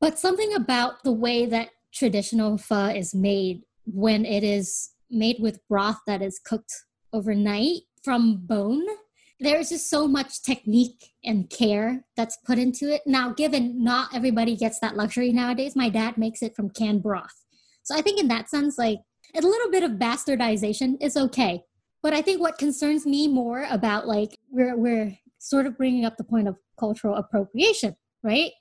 But 0.00 0.20
something 0.20 0.54
about 0.54 1.02
the 1.02 1.12
way 1.12 1.46
that 1.46 1.70
traditional 1.92 2.58
pho 2.58 2.86
is 2.86 3.14
made 3.14 3.62
when 3.84 4.24
it 4.24 4.44
is 4.44 4.90
made 5.10 5.36
with 5.40 5.60
broth 5.68 5.98
that 6.06 6.22
is 6.22 6.40
cooked 6.44 6.72
overnight 7.12 7.82
from 8.02 8.36
bone 8.46 8.86
there's 9.42 9.70
just 9.70 9.90
so 9.90 10.06
much 10.06 10.42
technique 10.42 11.12
and 11.24 11.50
care 11.50 12.04
that's 12.16 12.38
put 12.46 12.58
into 12.58 12.92
it. 12.92 13.02
Now, 13.06 13.32
given 13.32 13.82
not 13.82 14.14
everybody 14.14 14.56
gets 14.56 14.78
that 14.80 14.96
luxury 14.96 15.32
nowadays, 15.32 15.74
my 15.74 15.88
dad 15.88 16.16
makes 16.16 16.42
it 16.42 16.54
from 16.54 16.70
canned 16.70 17.02
broth. 17.02 17.34
So 17.82 17.96
I 17.96 18.02
think 18.02 18.20
in 18.20 18.28
that 18.28 18.48
sense, 18.48 18.78
like 18.78 19.00
a 19.34 19.40
little 19.40 19.70
bit 19.70 19.82
of 19.82 19.92
bastardization 19.92 20.96
is 21.02 21.16
okay. 21.16 21.62
But 22.02 22.14
I 22.14 22.22
think 22.22 22.40
what 22.40 22.58
concerns 22.58 23.04
me 23.04 23.26
more 23.26 23.66
about 23.68 24.06
like 24.06 24.38
we're 24.50 24.76
we're 24.76 25.18
sort 25.38 25.66
of 25.66 25.76
bringing 25.76 26.04
up 26.04 26.16
the 26.16 26.24
point 26.24 26.46
of 26.46 26.56
cultural 26.78 27.16
appropriation, 27.16 27.96
right? 28.22 28.52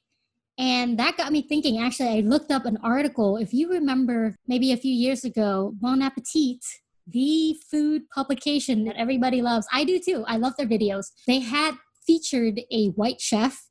And 0.58 1.00
that 1.00 1.18
got 1.18 1.32
me 1.32 1.42
thinking. 1.42 1.80
Actually, 1.80 2.10
I 2.10 2.20
looked 2.22 2.52
up 2.52 2.66
an 2.66 2.78
article. 2.84 3.38
If 3.38 3.54
you 3.54 3.70
remember, 3.70 4.36
maybe 4.48 4.72
a 4.72 4.78
few 4.78 4.94
years 4.94 5.24
ago, 5.24 5.74
Bon 5.80 6.02
Appetit 6.02 6.64
the 7.08 7.58
food 7.70 8.04
publication 8.14 8.86
that 8.86 8.96
everybody 8.96 9.42
loves. 9.42 9.68
I 9.72 9.84
do 9.84 10.00
too. 10.00 10.24
I 10.28 10.38
love 10.38 10.54
their 10.58 10.68
videos. 10.68 11.08
They 11.28 11.40
had 11.40 11.76
featured 12.06 12.62
a 12.72 12.88
white 12.90 13.22
chef 13.22 13.68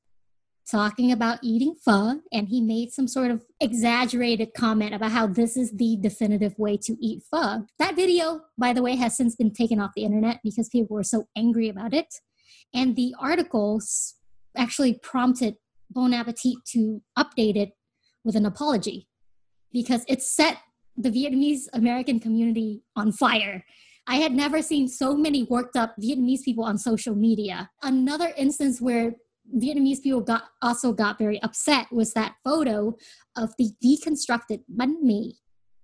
talking 0.70 1.10
about 1.10 1.40
eating 1.42 1.74
pho, 1.84 2.20
and 2.32 2.48
he 2.48 2.60
made 2.60 2.92
some 2.92 3.08
sort 3.08 3.30
of 3.30 3.44
exaggerated 3.60 4.54
comment 4.56 4.94
about 4.94 5.10
how 5.10 5.26
this 5.26 5.56
is 5.56 5.72
the 5.72 5.96
definitive 6.00 6.56
way 6.58 6.76
to 6.76 6.96
eat 7.00 7.22
pho. 7.28 7.66
That 7.78 7.96
video, 7.96 8.42
by 8.56 8.72
the 8.72 8.82
way, 8.82 8.94
has 8.96 9.16
since 9.16 9.34
been 9.34 9.52
taken 9.52 9.80
off 9.80 9.92
the 9.96 10.04
internet 10.04 10.40
because 10.44 10.68
people 10.68 10.94
were 10.94 11.02
so 11.02 11.24
angry 11.36 11.68
about 11.68 11.92
it. 11.92 12.06
And 12.72 12.94
the 12.94 13.14
articles 13.18 14.14
actually 14.56 14.94
prompted 14.94 15.56
Bon 15.90 16.14
Appetit 16.14 16.56
to 16.72 17.02
update 17.18 17.56
it 17.56 17.72
with 18.24 18.36
an 18.36 18.46
apology 18.46 19.08
because 19.72 20.04
it 20.08 20.22
set 20.22 20.58
the 20.96 21.10
Vietnamese 21.10 21.62
American 21.72 22.20
community 22.20 22.82
on 22.96 23.12
fire. 23.12 23.64
I 24.06 24.16
had 24.16 24.32
never 24.32 24.62
seen 24.62 24.88
so 24.88 25.16
many 25.16 25.44
worked 25.44 25.76
up 25.76 25.94
Vietnamese 26.00 26.42
people 26.42 26.64
on 26.64 26.78
social 26.78 27.14
media. 27.14 27.70
Another 27.82 28.32
instance 28.36 28.80
where 28.80 29.14
Vietnamese 29.56 30.02
people 30.02 30.20
got 30.20 30.44
also 30.62 30.92
got 30.92 31.18
very 31.18 31.42
upset 31.42 31.86
was 31.92 32.12
that 32.14 32.36
photo 32.44 32.96
of 33.36 33.52
the 33.58 33.70
deconstructed 33.84 34.62
banh 34.74 35.00
mi. 35.02 35.36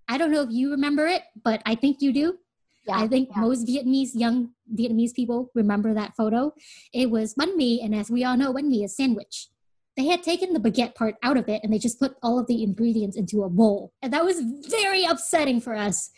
I 0.08 0.18
don't 0.18 0.30
know 0.30 0.42
if 0.42 0.50
you 0.50 0.70
remember 0.70 1.06
it, 1.06 1.22
but 1.42 1.62
I 1.66 1.74
think 1.74 1.98
you 2.00 2.12
do. 2.12 2.38
Yeah, 2.86 2.98
I 2.98 3.08
think 3.08 3.30
yeah. 3.30 3.40
most 3.40 3.66
Vietnamese 3.66 4.10
young 4.14 4.50
Vietnamese 4.72 5.14
people 5.14 5.50
remember 5.54 5.94
that 5.94 6.14
photo. 6.16 6.52
It 6.92 7.10
was 7.10 7.34
banh 7.34 7.56
mi, 7.56 7.80
and 7.82 7.94
as 7.94 8.10
we 8.10 8.24
all 8.24 8.36
know, 8.36 8.52
banh 8.52 8.68
mi 8.68 8.84
is 8.84 8.94
sandwich 8.96 9.48
they 9.96 10.06
had 10.06 10.22
taken 10.22 10.52
the 10.52 10.60
baguette 10.60 10.94
part 10.94 11.14
out 11.22 11.36
of 11.36 11.48
it 11.48 11.62
and 11.62 11.72
they 11.72 11.78
just 11.78 11.98
put 11.98 12.16
all 12.22 12.38
of 12.38 12.46
the 12.46 12.62
ingredients 12.62 13.16
into 13.16 13.44
a 13.44 13.48
bowl. 13.48 13.92
And 14.02 14.12
that 14.12 14.24
was 14.24 14.40
very 14.68 15.04
upsetting 15.04 15.60
for 15.60 15.74
us. 15.74 16.10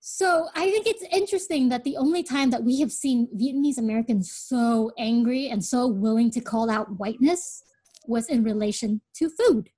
So 0.00 0.48
I 0.54 0.70
think 0.70 0.86
it's 0.86 1.04
interesting 1.10 1.68
that 1.70 1.84
the 1.84 1.96
only 1.96 2.22
time 2.22 2.50
that 2.50 2.62
we 2.62 2.80
have 2.80 2.92
seen 2.92 3.28
Vietnamese 3.34 3.78
Americans 3.78 4.30
so 4.32 4.90
angry 4.98 5.48
and 5.48 5.64
so 5.64 5.86
willing 5.86 6.30
to 6.32 6.40
call 6.40 6.68
out 6.68 6.98
whiteness 6.98 7.62
was 8.06 8.28
in 8.28 8.42
relation 8.44 9.00
to 9.14 9.30
food. 9.30 9.70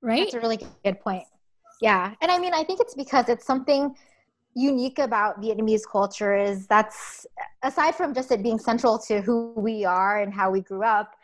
Right? 0.00 0.20
That's 0.20 0.34
a 0.34 0.40
really 0.40 0.60
good 0.84 1.00
point. 1.00 1.24
Yeah. 1.80 2.14
And 2.22 2.30
I 2.30 2.38
mean, 2.38 2.54
I 2.54 2.64
think 2.64 2.80
it's 2.80 2.94
because 2.94 3.28
it's 3.28 3.44
something 3.44 3.94
unique 4.54 4.98
about 4.98 5.40
Vietnamese 5.40 5.82
culture 5.90 6.34
is 6.36 6.66
that's 6.66 7.26
aside 7.62 7.94
from 7.94 8.14
just 8.14 8.32
it 8.32 8.42
being 8.42 8.58
central 8.58 8.98
to 8.98 9.20
who 9.20 9.52
we 9.56 9.84
are 9.84 10.20
and 10.20 10.32
how 10.32 10.50
we 10.50 10.60
grew 10.60 10.82
up, 10.82 11.14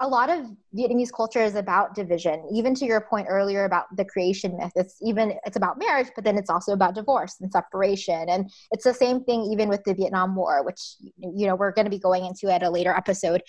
a 0.00 0.06
lot 0.06 0.30
of 0.30 0.46
Vietnamese 0.76 1.12
culture 1.12 1.42
is 1.42 1.56
about 1.56 1.94
division. 1.94 2.44
Even 2.52 2.74
to 2.76 2.84
your 2.84 3.00
point 3.00 3.26
earlier 3.28 3.64
about 3.64 3.84
the 3.96 4.04
creation 4.04 4.56
myth, 4.56 4.70
it's 4.76 4.96
even 5.02 5.34
it's 5.44 5.56
about 5.56 5.78
marriage, 5.78 6.08
but 6.14 6.24
then 6.24 6.38
it's 6.38 6.50
also 6.50 6.72
about 6.72 6.94
divorce 6.94 7.36
and 7.40 7.50
separation. 7.50 8.28
And 8.28 8.50
it's 8.70 8.84
the 8.84 8.94
same 8.94 9.24
thing 9.24 9.42
even 9.42 9.68
with 9.68 9.82
the 9.84 9.94
Vietnam 9.94 10.36
War, 10.36 10.64
which 10.64 10.80
you 11.18 11.46
know 11.46 11.56
we're 11.56 11.72
going 11.72 11.86
to 11.86 11.90
be 11.90 11.98
going 11.98 12.24
into 12.24 12.52
at 12.52 12.62
a 12.62 12.70
later 12.70 12.94
episode. 12.94 13.42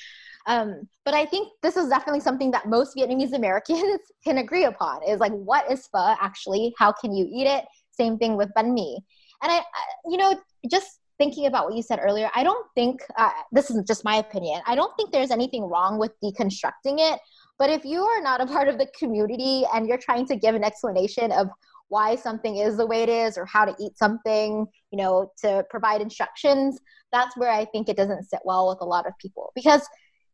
Um, 0.48 0.88
but 1.06 1.13
I 1.13 1.25
think 1.25 1.50
this 1.62 1.77
is 1.77 1.89
definitely 1.89 2.22
something 2.22 2.50
that 2.51 2.68
most 2.68 2.96
Vietnamese 2.98 3.34
Americans 3.34 4.00
can 4.24 4.39
agree 4.39 4.63
upon 4.63 5.03
is 5.08 5.20
like, 5.20 5.34
what 5.34 5.72
is 5.72 5.88
pho 5.88 6.15
actually? 6.20 6.74
How 6.79 6.91
can 6.91 7.13
you 7.13 7.27
eat 7.32 7.46
it? 7.46 7.65
Same 7.91 8.18
thing 8.18 8.38
with 8.38 8.50
banh 8.58 8.74
mi. 8.74 9.00
And 9.44 9.51
I, 9.51 9.62
you 10.10 10.18
know, 10.18 10.39
just 10.70 10.99
thinking 11.19 11.45
about 11.45 11.65
what 11.65 11.75
you 11.75 11.83
said 11.83 11.99
earlier, 12.01 12.31
I 12.33 12.43
don't 12.43 12.65
think 12.73 13.01
uh, 13.17 13.29
this 13.51 13.69
is 13.69 13.83
just 13.85 14.03
my 14.03 14.15
opinion. 14.15 14.61
I 14.65 14.73
don't 14.73 14.95
think 14.97 15.11
there's 15.11 15.29
anything 15.29 15.63
wrong 15.63 15.99
with 15.99 16.11
deconstructing 16.23 16.97
it. 16.97 17.19
But 17.59 17.69
if 17.69 17.85
you 17.85 18.01
are 18.01 18.21
not 18.21 18.41
a 18.41 18.47
part 18.47 18.69
of 18.69 18.77
the 18.79 18.88
community 18.97 19.65
and 19.73 19.85
you're 19.88 19.97
trying 19.97 20.25
to 20.27 20.35
give 20.35 20.55
an 20.55 20.63
explanation 20.63 21.31
of 21.31 21.49
why 21.89 22.15
something 22.15 22.57
is 22.57 22.77
the 22.77 22.85
way 22.85 23.03
it 23.03 23.09
is 23.09 23.38
or 23.38 23.45
how 23.45 23.65
to 23.65 23.75
eat 23.79 23.97
something, 23.97 24.65
you 24.91 24.97
know, 24.97 25.31
to 25.41 25.65
provide 25.69 26.01
instructions, 26.01 26.79
that's 27.11 27.35
where 27.35 27.51
I 27.51 27.65
think 27.65 27.89
it 27.89 27.97
doesn't 27.97 28.29
sit 28.29 28.39
well 28.45 28.69
with 28.69 28.79
a 28.81 28.85
lot 28.85 29.05
of 29.05 29.13
people. 29.19 29.51
Because 29.55 29.81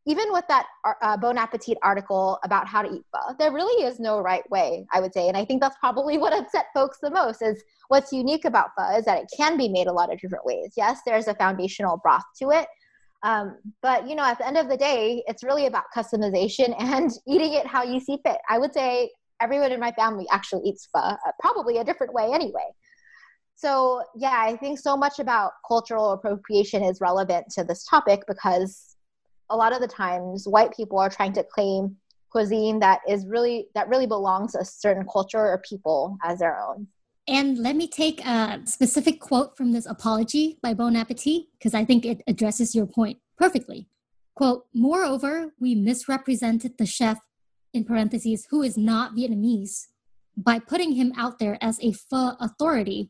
even 0.08 0.32
with 0.32 0.46
that 0.48 0.68
uh, 1.02 1.18
Bon 1.18 1.38
Appetit 1.38 1.78
article 1.82 2.40
about 2.44 2.68
how 2.68 2.84
to 2.84 2.94
eat 2.94 3.04
pho, 3.12 3.36
there 3.40 3.52
really 3.52 3.86
is 3.86 4.00
no 4.00 4.20
right 4.20 4.48
way, 4.52 4.86
I 4.94 5.00
would 5.00 5.14
say. 5.14 5.28
And 5.28 5.36
I 5.36 5.46
think 5.46 5.62
that's 5.62 5.78
probably 5.80 6.18
what 6.20 6.34
upset 6.34 6.68
folks 6.74 7.00
the 7.02 7.10
most 7.10 7.42
is 7.42 7.64
what's 7.88 8.12
unique 8.14 8.46
about 8.46 8.70
pho 8.78 8.98
is 8.98 9.06
that 9.06 9.24
it 9.24 9.32
can 9.36 9.58
be 9.58 9.68
made 9.68 9.88
a 9.88 9.94
lot 9.94 10.14
of 10.14 10.20
different 10.20 10.46
ways. 10.46 10.74
Yes, 10.78 11.00
there's 11.06 11.28
a 11.28 11.36
foundational 11.36 11.98
broth 11.98 12.24
to 12.42 12.52
it. 12.52 12.68
Um, 13.24 13.58
but, 13.82 14.08
you 14.08 14.16
know, 14.16 14.24
at 14.24 14.38
the 14.38 14.48
end 14.48 14.58
of 14.58 14.70
the 14.70 14.78
day, 14.78 15.24
it's 15.28 15.44
really 15.44 15.66
about 15.66 15.86
customization 15.96 16.76
and 16.80 17.12
eating 17.28 17.54
it 17.54 17.66
how 17.66 17.84
you 17.84 18.00
see 18.00 18.20
fit. 18.24 18.38
I 18.50 18.60
would 18.60 18.74
say 18.74 19.10
everyone 19.42 19.72
in 19.72 19.80
my 19.80 19.92
family 19.94 20.28
actually 20.32 20.62
eats 20.70 20.88
pho, 20.94 21.00
uh, 21.00 21.18
probably 21.40 21.78
a 21.78 21.84
different 21.84 22.14
way 22.14 22.32
anyway. 22.32 22.68
So, 23.56 24.04
yeah, 24.16 24.36
I 24.36 24.58
think 24.58 24.80
so 24.80 24.96
much 24.98 25.18
about 25.18 25.54
cultural 25.68 26.12
appropriation 26.12 26.84
is 26.84 27.00
relevant 27.02 27.46
to 27.52 27.64
this 27.64 27.86
topic 27.86 28.22
because 28.28 28.95
a 29.50 29.56
lot 29.56 29.74
of 29.74 29.82
the 29.82 29.88
times 29.88 30.48
white 30.48 30.76
people 30.76 30.98
are 30.98 31.10
trying 31.10 31.34
to 31.34 31.44
claim 31.44 31.96
cuisine 32.30 32.80
that 32.80 33.00
is 33.08 33.26
really 33.28 33.68
that 33.76 33.88
really 33.88 34.08
belongs 34.08 34.54
to 34.54 34.60
a 34.60 34.66
certain 34.66 35.06
culture 35.12 35.40
or 35.40 35.62
people 35.68 36.18
as 36.24 36.40
their 36.40 36.60
own 36.60 36.88
and 37.28 37.58
let 37.58 37.76
me 37.76 37.88
take 37.88 38.24
a 38.24 38.62
specific 38.66 39.20
quote 39.20 39.58
from 39.58 39.72
this 39.72 39.88
apology 39.88 40.60
by 40.62 40.76
Bon 40.76 40.96
Appetit, 40.96 41.46
because 41.58 41.74
I 41.74 41.84
think 41.84 42.06
it 42.06 42.22
addresses 42.28 42.76
your 42.76 42.86
point 42.86 43.18
perfectly. 43.36 43.88
Quote, 44.36 44.66
moreover, 44.76 45.54
we 45.60 45.74
misrepresented 45.74 46.78
the 46.78 46.86
chef, 46.86 47.20
in 47.74 47.84
parentheses, 47.84 48.48
who 48.52 48.62
is 48.62 48.78
not 48.78 49.16
Vietnamese, 49.16 49.88
by 50.38 50.60
putting 50.60 50.94
him 50.94 51.12
out 51.18 51.40
there 51.40 51.58
as 51.62 51.80
a 51.82 51.94
pho 51.94 52.34
authority, 52.40 53.10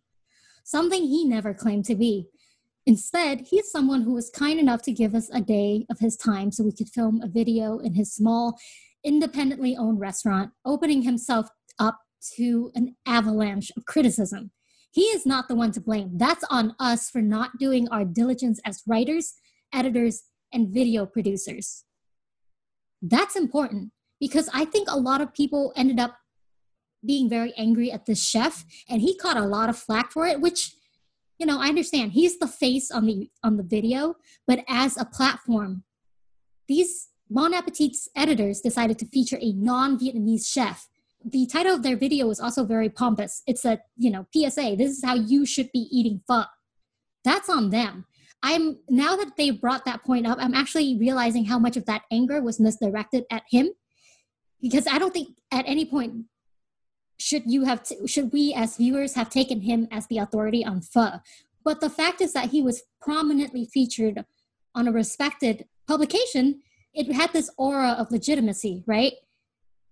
something 0.64 1.04
he 1.04 1.26
never 1.26 1.54
claimed 1.54 1.86
to 1.86 1.96
be. 1.96 2.28
Instead, 2.88 3.42
he's 3.50 3.72
someone 3.72 4.02
who 4.02 4.14
was 4.14 4.30
kind 4.30 4.60
enough 4.60 4.82
to 4.84 4.92
give 4.92 5.16
us 5.16 5.30
a 5.34 5.42
day 5.42 5.86
of 5.90 6.00
his 6.00 6.16
time 6.16 6.52
so 6.52 6.64
we 6.64 6.72
could 6.72 6.90
film 6.90 7.20
a 7.22 7.28
video 7.28 7.80
in 7.80 7.96
his 7.96 8.14
small, 8.14 8.60
independently 9.04 9.76
owned 9.76 10.00
restaurant, 10.00 10.52
opening 10.66 11.02
himself 11.02 11.48
up 11.80 12.00
to 12.36 12.72
an 12.76 12.96
avalanche 13.06 13.72
of 13.76 13.86
criticism. 13.86 14.52
He 14.92 15.02
is 15.02 15.26
not 15.26 15.48
the 15.48 15.56
one 15.56 15.72
to 15.74 15.82
blame. 15.82 16.12
That's 16.16 16.46
on 16.50 16.76
us 16.80 17.10
for 17.10 17.22
not 17.22 17.58
doing 17.60 17.88
our 17.90 18.06
diligence 18.06 18.60
as 18.64 18.84
writers, 18.88 19.34
editors, 19.74 20.24
and 20.54 20.70
video 20.70 21.06
producers. 21.06 21.84
That's 23.02 23.36
important 23.36 23.92
because 24.20 24.50
I 24.54 24.64
think 24.66 24.90
a 24.90 24.98
lot 24.98 25.22
of 25.22 25.34
people 25.34 25.74
ended 25.76 26.00
up 26.00 26.18
being 27.06 27.30
very 27.30 27.54
angry 27.58 27.92
at 27.92 28.06
the 28.06 28.16
chef 28.16 28.64
and 28.88 29.02
he 29.02 29.18
caught 29.18 29.38
a 29.38 29.46
lot 29.46 29.70
of 29.70 29.78
flack 29.78 30.12
for 30.12 30.26
it, 30.26 30.40
which 30.40 30.72
you 31.38 31.46
know, 31.46 31.60
I 31.60 31.68
understand 31.68 32.14
he's 32.14 32.40
the 32.40 32.48
face 32.48 32.92
on 32.92 33.06
the 33.06 33.30
on 33.44 33.58
the 33.58 33.64
video, 33.64 34.16
but 34.48 34.64
as 34.68 34.98
a 34.98 35.06
platform, 35.06 35.84
these 36.68 37.10
Bon 37.30 37.54
Appetit's 37.54 38.08
editors 38.16 38.62
decided 38.62 39.00
to 39.00 39.08
feature 39.08 39.38
a 39.42 39.52
non-Vietnamese 39.54 40.48
chef. 40.52 40.88
The 41.24 41.48
title 41.48 41.74
of 41.74 41.84
their 41.84 41.98
video 41.98 42.28
was 42.28 42.40
also 42.40 42.64
very 42.66 42.90
pompous. 42.90 43.42
It's 43.48 43.66
a, 43.66 43.80
you 43.98 44.12
know, 44.12 44.28
PSA. 44.32 44.76
This 44.78 44.92
is 44.92 45.04
how 45.04 45.16
you 45.16 45.46
should 45.46 45.72
be 45.72 45.88
eating 45.92 46.22
pho. 46.28 46.44
That's 47.24 47.50
on 47.50 47.72
them. 47.72 48.06
I'm 48.44 48.78
now 48.90 49.16
that 49.16 49.36
they 49.38 49.50
brought 49.50 49.86
that 49.86 50.04
point 50.04 50.28
up, 50.28 50.38
I'm 50.40 50.54
actually 50.54 50.98
realizing 51.00 51.46
how 51.46 51.58
much 51.58 51.78
of 51.78 51.86
that 51.88 52.04
anger 52.12 52.42
was 52.42 52.60
misdirected 52.60 53.24
at 53.32 53.44
him. 53.50 53.70
Because 54.62 54.86
I 54.86 55.00
don't 55.00 55.14
think 55.14 55.30
at 55.52 55.66
any 55.68 55.86
point 55.86 56.26
should 57.18 57.44
you 57.46 57.64
have 57.64 57.84
t- 57.84 58.08
should 58.08 58.32
we 58.34 58.54
as 58.54 58.78
viewers 58.78 59.16
have 59.16 59.30
taken 59.30 59.62
him 59.62 59.88
as 59.92 60.08
the 60.08 60.18
authority 60.18 60.64
on 60.66 60.82
pho 60.82 61.20
but 61.64 61.82
the 61.82 61.90
fact 61.90 62.22
is 62.22 62.34
that 62.34 62.52
he 62.52 62.62
was 62.62 62.84
prominently 63.02 63.66
featured 63.66 64.26
on 64.74 64.88
a 64.88 64.92
respected 64.92 65.66
publication 65.88 66.62
it 66.96 67.12
had 67.12 67.34
this 67.34 67.50
aura 67.58 67.92
of 67.92 68.10
legitimacy, 68.10 68.84
right? 68.88 69.14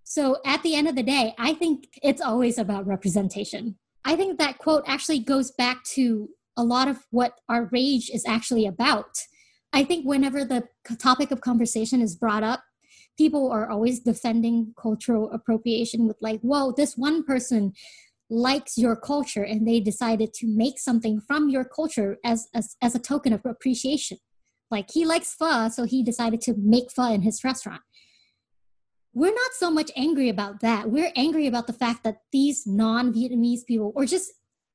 So 0.04 0.38
at 0.44 0.62
the 0.62 0.74
end 0.74 0.88
of 0.88 0.96
the 0.96 1.02
day, 1.02 1.34
I 1.38 1.54
think 1.54 1.88
it's 2.02 2.20
always 2.20 2.58
about 2.58 2.86
representation. 2.86 3.76
I 4.04 4.16
think 4.16 4.38
that 4.38 4.58
quote 4.58 4.84
actually 4.86 5.20
goes 5.20 5.50
back 5.50 5.84
to 5.94 6.28
a 6.56 6.64
lot 6.64 6.88
of 6.88 6.98
what 7.10 7.38
our 7.48 7.68
rage 7.72 8.10
is 8.10 8.24
actually 8.26 8.66
about. 8.66 9.18
I 9.72 9.84
think 9.84 10.06
whenever 10.06 10.44
the 10.44 10.64
topic 10.98 11.30
of 11.30 11.40
conversation 11.40 12.00
is 12.00 12.16
brought 12.16 12.42
up, 12.42 12.62
people 13.16 13.50
are 13.50 13.70
always 13.70 14.00
defending 14.00 14.74
cultural 14.80 15.30
appropriation 15.32 16.06
with, 16.06 16.16
like, 16.20 16.40
whoa, 16.40 16.72
this 16.72 16.96
one 16.96 17.24
person 17.24 17.72
likes 18.30 18.78
your 18.78 18.96
culture 18.96 19.42
and 19.44 19.66
they 19.66 19.80
decided 19.80 20.32
to 20.34 20.46
make 20.46 20.78
something 20.78 21.20
from 21.20 21.48
your 21.48 21.64
culture 21.64 22.16
as, 22.24 22.48
as, 22.54 22.76
as 22.82 22.94
a 22.94 22.98
token 22.98 23.32
of 23.32 23.44
appreciation. 23.44 24.18
Like, 24.70 24.90
he 24.90 25.04
likes 25.04 25.34
pho, 25.34 25.68
so 25.68 25.84
he 25.84 26.02
decided 26.02 26.40
to 26.42 26.54
make 26.56 26.90
pho 26.90 27.12
in 27.12 27.22
his 27.22 27.44
restaurant 27.44 27.82
we're 29.14 29.32
not 29.32 29.52
so 29.54 29.70
much 29.70 29.90
angry 29.96 30.28
about 30.28 30.60
that. 30.60 30.90
We're 30.90 31.12
angry 31.14 31.46
about 31.46 31.68
the 31.68 31.72
fact 31.72 32.02
that 32.02 32.18
these 32.32 32.66
non 32.66 33.12
Vietnamese 33.14 33.64
people, 33.66 33.92
or 33.94 34.04
just 34.04 34.32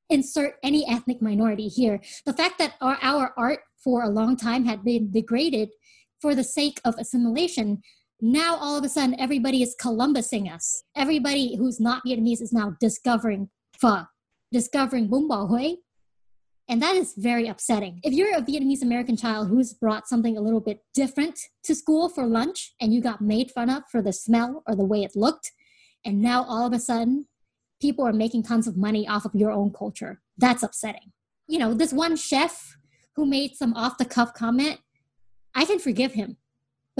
insert 0.08 0.54
any 0.62 0.88
ethnic 0.88 1.22
minority 1.22 1.68
here, 1.68 2.00
the 2.24 2.32
fact 2.32 2.58
that 2.58 2.74
our, 2.80 2.98
our 3.02 3.34
art 3.36 3.60
for 3.76 4.02
a 4.02 4.08
long 4.08 4.36
time 4.36 4.64
had 4.64 4.82
been 4.82 5.10
degraded 5.12 5.68
for 6.20 6.34
the 6.34 6.44
sake 6.44 6.80
of 6.84 6.94
assimilation. 6.98 7.82
Now, 8.22 8.56
all 8.56 8.76
of 8.76 8.84
a 8.84 8.88
sudden, 8.88 9.18
everybody 9.18 9.62
is 9.62 9.74
Columbusing 9.80 10.52
us. 10.52 10.84
Everybody 10.94 11.56
who's 11.56 11.80
not 11.80 12.04
Vietnamese 12.04 12.42
is 12.42 12.52
now 12.52 12.76
discovering 12.78 13.48
pho, 13.80 14.02
discovering 14.52 15.08
bún 15.08 15.26
bò 15.26 15.48
Huế, 15.48 15.76
and 16.68 16.82
that 16.82 16.96
is 16.96 17.14
very 17.16 17.48
upsetting. 17.48 17.98
If 18.02 18.12
you're 18.12 18.36
a 18.36 18.42
Vietnamese 18.42 18.82
American 18.82 19.16
child 19.16 19.48
who's 19.48 19.72
brought 19.72 20.06
something 20.06 20.36
a 20.36 20.40
little 20.42 20.60
bit 20.60 20.84
different 20.92 21.40
to 21.64 21.74
school 21.74 22.10
for 22.10 22.26
lunch 22.26 22.74
and 22.78 22.92
you 22.92 23.00
got 23.00 23.22
made 23.22 23.50
fun 23.50 23.70
of 23.70 23.84
for 23.90 24.02
the 24.02 24.12
smell 24.12 24.62
or 24.66 24.76
the 24.76 24.84
way 24.84 25.02
it 25.02 25.16
looked, 25.16 25.52
and 26.04 26.20
now 26.20 26.44
all 26.44 26.66
of 26.66 26.74
a 26.74 26.78
sudden 26.78 27.26
people 27.80 28.06
are 28.06 28.12
making 28.12 28.42
tons 28.42 28.68
of 28.68 28.76
money 28.76 29.08
off 29.08 29.24
of 29.24 29.34
your 29.34 29.50
own 29.50 29.72
culture, 29.72 30.20
that's 30.36 30.62
upsetting. 30.62 31.12
You 31.48 31.58
know, 31.58 31.72
this 31.72 31.92
one 31.92 32.16
chef 32.16 32.76
who 33.16 33.24
made 33.24 33.56
some 33.56 33.72
off 33.74 33.96
the 33.96 34.04
cuff 34.04 34.34
comment, 34.34 34.78
I 35.54 35.64
can 35.64 35.78
forgive 35.78 36.12
him. 36.12 36.36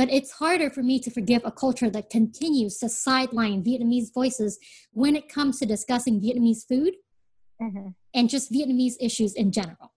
But 0.01 0.11
it's 0.11 0.31
harder 0.31 0.71
for 0.71 0.83
me 0.83 0.99
to 0.99 1.11
forgive 1.11 1.43
a 1.45 1.53
culture 1.53 1.91
that 1.91 2.09
continues 2.09 2.79
to 2.79 2.89
sideline 2.89 3.63
Vietnamese 3.63 4.15
voices 4.15 4.59
when 4.93 5.15
it 5.15 5.29
comes 5.29 5.59
to 5.59 5.67
discussing 5.67 6.23
Vietnamese 6.23 6.67
food 6.67 6.95
mm-hmm. 7.61 7.89
and 8.15 8.31
just 8.31 8.51
Vietnamese 8.51 8.95
issues 8.99 9.35
in 9.35 9.53
general. 9.53 9.93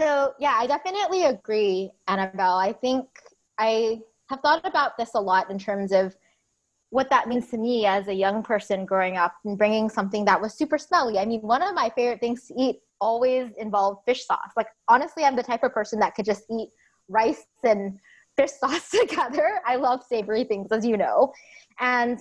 So, 0.00 0.32
yeah, 0.40 0.56
I 0.58 0.66
definitely 0.66 1.24
agree, 1.24 1.90
Annabelle. 2.08 2.56
I 2.56 2.72
think 2.72 3.06
I 3.58 4.00
have 4.30 4.40
thought 4.40 4.66
about 4.66 4.96
this 4.96 5.10
a 5.14 5.20
lot 5.20 5.50
in 5.50 5.58
terms 5.58 5.92
of 5.92 6.16
what 6.88 7.10
that 7.10 7.28
means 7.28 7.50
to 7.50 7.58
me 7.58 7.84
as 7.84 8.08
a 8.08 8.14
young 8.14 8.42
person 8.42 8.86
growing 8.86 9.18
up 9.18 9.34
and 9.44 9.58
bringing 9.58 9.90
something 9.90 10.24
that 10.24 10.40
was 10.40 10.54
super 10.54 10.78
smelly. 10.78 11.18
I 11.18 11.26
mean, 11.26 11.42
one 11.42 11.60
of 11.60 11.74
my 11.74 11.90
favorite 11.94 12.20
things 12.20 12.46
to 12.46 12.54
eat 12.58 12.76
always 12.98 13.50
involved 13.58 14.06
fish 14.06 14.24
sauce. 14.24 14.52
Like, 14.56 14.68
honestly, 14.88 15.22
I'm 15.22 15.36
the 15.36 15.42
type 15.42 15.64
of 15.64 15.74
person 15.74 15.98
that 15.98 16.14
could 16.14 16.24
just 16.24 16.44
eat 16.50 16.70
rice 17.10 17.44
and 17.62 17.98
fish 18.36 18.50
sauce 18.52 18.90
together. 19.08 19.60
I 19.66 19.76
love 19.76 20.02
savory 20.08 20.44
things, 20.44 20.72
as 20.72 20.84
you 20.84 20.96
know. 20.96 21.32
And 21.80 22.18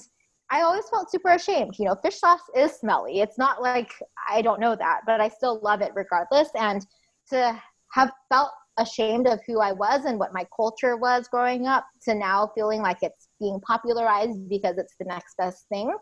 I 0.50 0.62
always 0.62 0.88
felt 0.90 1.10
super 1.10 1.30
ashamed. 1.30 1.76
You 1.80 1.86
know, 1.86 1.96
fish 2.04 2.20
sauce 2.20 2.42
is 2.56 2.74
smelly. 2.74 3.22
It's 3.22 3.38
not 3.38 3.62
like 3.62 3.92
I 4.30 4.42
don't 4.42 4.60
know 4.60 4.76
that, 4.76 5.02
but 5.06 5.22
I 5.22 5.30
still 5.30 5.60
love 5.62 5.82
it 5.82 5.92
regardless. 5.96 6.50
And 6.56 6.86
to 7.30 7.60
have 7.92 8.12
felt 8.30 8.52
ashamed 8.78 9.28
of 9.28 9.40
who 9.46 9.60
I 9.60 9.72
was 9.72 10.06
and 10.06 10.18
what 10.18 10.34
my 10.34 10.46
culture 10.56 10.98
was 10.98 11.28
growing 11.28 11.68
up 11.68 11.86
to 12.06 12.16
now 12.16 12.52
feeling 12.56 12.82
like 12.82 12.98
it's 13.02 13.28
being 13.40 13.60
popularized 13.62 14.50
because 14.50 14.78
it's 14.78 14.96
the 15.00 15.06
next 15.06 15.38
best 15.38 15.68
thing 15.70 15.94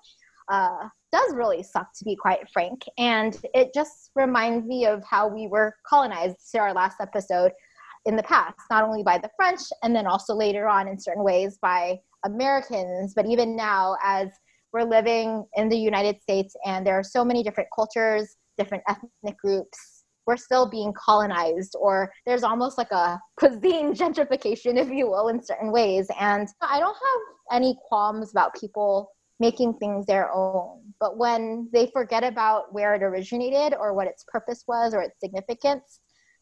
uh, 0.52 0.88
does 1.12 1.34
really 1.34 1.64
suck 1.64 1.88
to 1.98 2.06
be 2.06 2.16
quite 2.16 2.50
frank. 2.52 2.84
And 2.98 3.38
it 3.54 3.74
just 3.74 4.12
reminds 4.16 4.66
me 4.66 4.86
of 4.86 5.04
how 5.10 5.28
we 5.28 5.48
were 5.48 5.76
colonized 5.88 6.52
to 6.52 6.60
our 6.60 6.74
last 6.74 6.98
episode 7.02 7.52
in 8.06 8.16
the 8.16 8.24
past, 8.24 8.58
not 8.70 8.84
only 8.84 9.04
by 9.04 9.18
the 9.18 9.30
French 9.36 9.62
and 9.84 9.96
then 9.96 10.08
also 10.08 10.34
later 10.34 10.68
on 10.68 10.88
in 10.88 11.00
certain 11.00 11.24
ways 11.24 11.58
by 11.62 12.00
Americans, 12.26 13.14
but 13.16 13.26
even 13.26 13.56
now 13.56 13.96
as 14.04 14.30
we're 14.74 14.84
living 14.84 15.46
in 15.56 15.70
the 15.70 15.78
United 15.78 16.22
States 16.22 16.56
and 16.66 16.86
there 16.86 16.98
are 16.98 17.04
so 17.04 17.24
many 17.24 17.44
different 17.44 17.70
cultures, 17.76 18.38
different 18.58 18.84
ethnic 18.88 19.38
groups, 19.38 20.04
we're 20.28 20.38
still 20.38 20.70
being 20.70 20.94
colonized, 20.94 21.76
or 21.80 22.12
there's 22.26 22.44
almost 22.44 22.78
like 22.78 22.92
a 22.92 23.20
cuisine 23.38 23.94
gentrification, 23.94 24.78
if 24.78 24.90
you 24.90 25.10
will, 25.10 25.28
in 25.28 25.44
certain 25.44 25.72
ways. 25.72 26.08
And 26.20 26.48
I 26.62 26.80
don't 26.80 26.96
have 26.96 27.58
any 27.58 27.76
qualms 27.88 28.32
about 28.32 28.56
people 28.60 29.12
making 29.40 29.74
things 29.74 30.06
their 30.06 30.32
own. 30.32 30.82
But 31.00 31.18
when 31.18 31.68
they 31.74 31.90
forget 31.92 32.24
about 32.24 32.72
where 32.74 32.94
it 32.94 33.02
originated 33.02 33.76
or 33.78 33.94
what 33.94 34.08
its 34.08 34.24
purpose 34.28 34.64
was 34.68 34.94
or 34.94 35.02
its 35.02 35.20
significance, 35.20 36.00